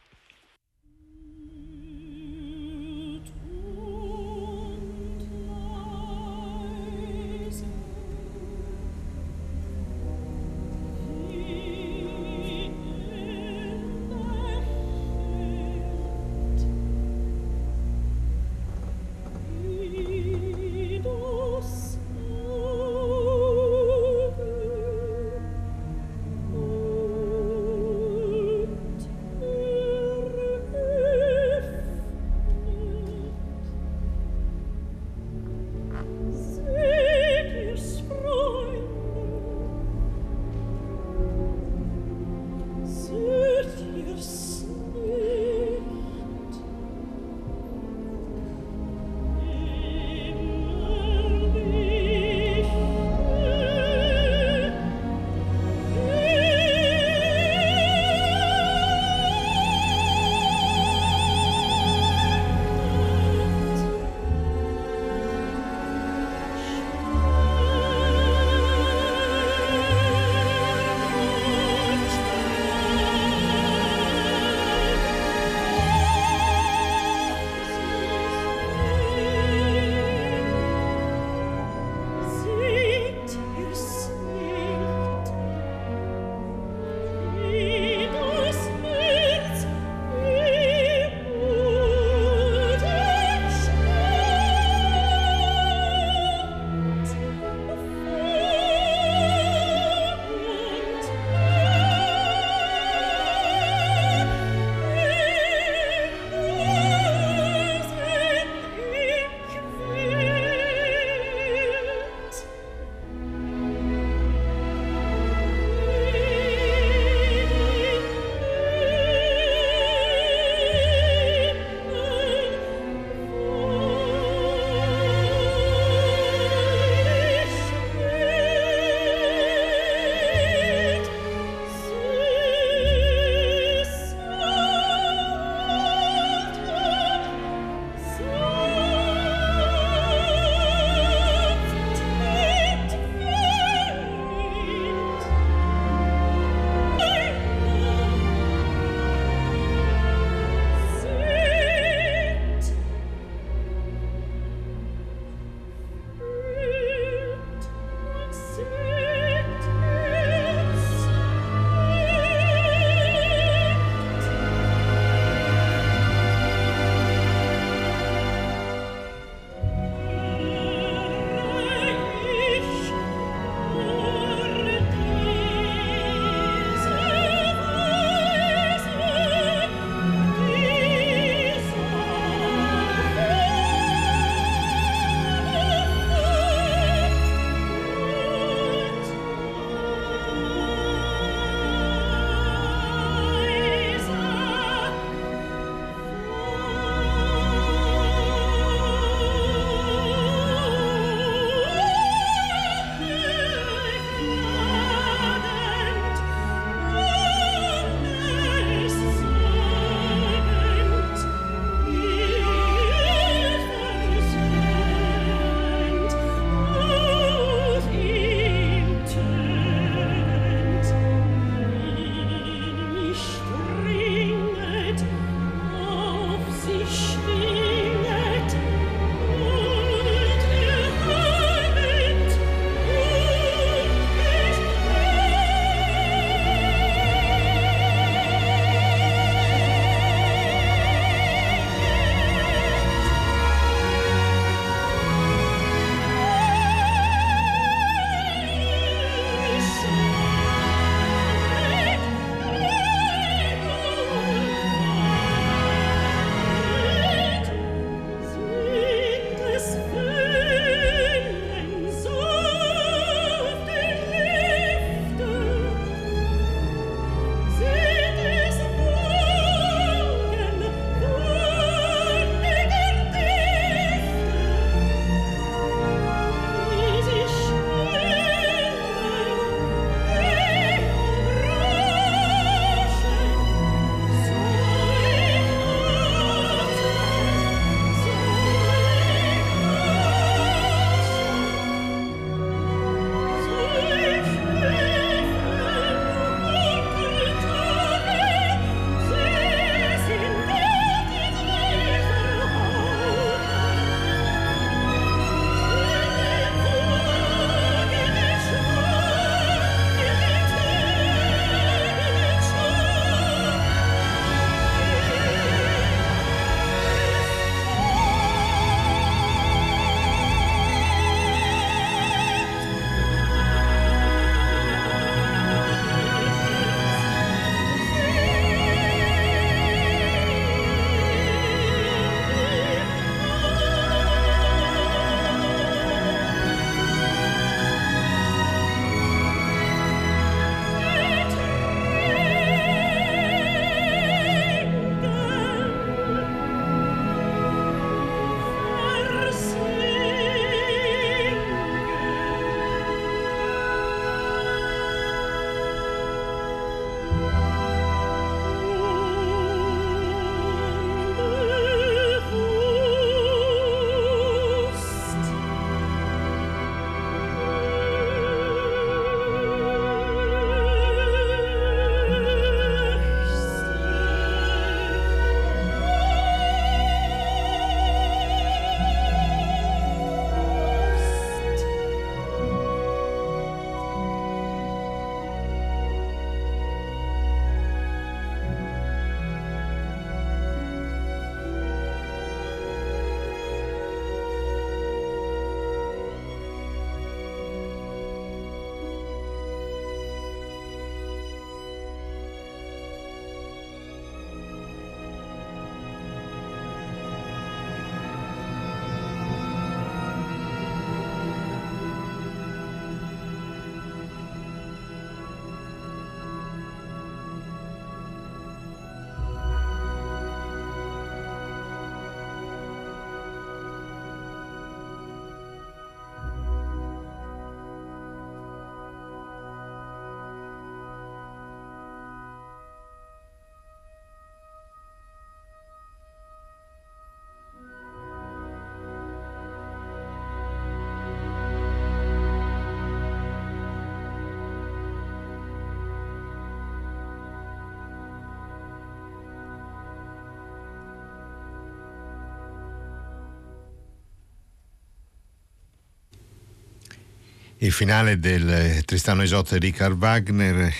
Il 457.63 457.71
finale 457.71 458.19
del 458.19 458.83
Tristano 458.85 459.23
Isotta 459.23 459.56
di 459.56 459.67
Richard 459.67 459.96
Wagner, 459.96 460.75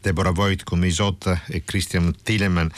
Deborah 0.00 0.30
Voigt 0.30 0.62
come 0.62 0.86
Isotta 0.86 1.42
e 1.48 1.64
Christian 1.64 2.14
Tilleman, 2.22 2.70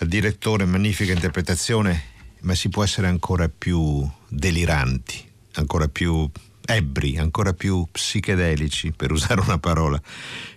il 0.00 0.08
direttore, 0.08 0.66
magnifica 0.66 1.10
interpretazione, 1.10 2.02
ma 2.40 2.54
si 2.54 2.68
può 2.68 2.84
essere 2.84 3.06
ancora 3.06 3.48
più 3.48 4.06
deliranti, 4.28 5.26
ancora 5.54 5.88
più 5.88 6.30
ebbri, 6.66 7.16
ancora 7.16 7.54
più 7.54 7.86
psichedelici, 7.90 8.92
per 8.92 9.10
usare 9.10 9.40
una 9.40 9.56
parola 9.56 9.98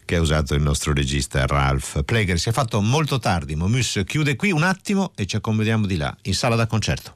che 0.03 0.15
ha 0.17 0.19
usato 0.19 0.55
il 0.55 0.61
nostro 0.61 0.91
regista 0.91 1.45
Ralph 1.45 2.03
Pleger. 2.03 2.37
Si 2.37 2.49
è 2.49 2.51
fatto 2.51 2.81
molto 2.81 3.17
tardi, 3.17 3.55
Momus 3.55 4.01
chiude 4.05 4.35
qui 4.35 4.51
un 4.51 4.63
attimo 4.63 5.13
e 5.15 5.25
ci 5.25 5.37
accomodiamo 5.37 5.85
di 5.85 5.95
là, 5.95 6.13
in 6.23 6.33
sala 6.33 6.57
da 6.57 6.67
concerto. 6.67 7.13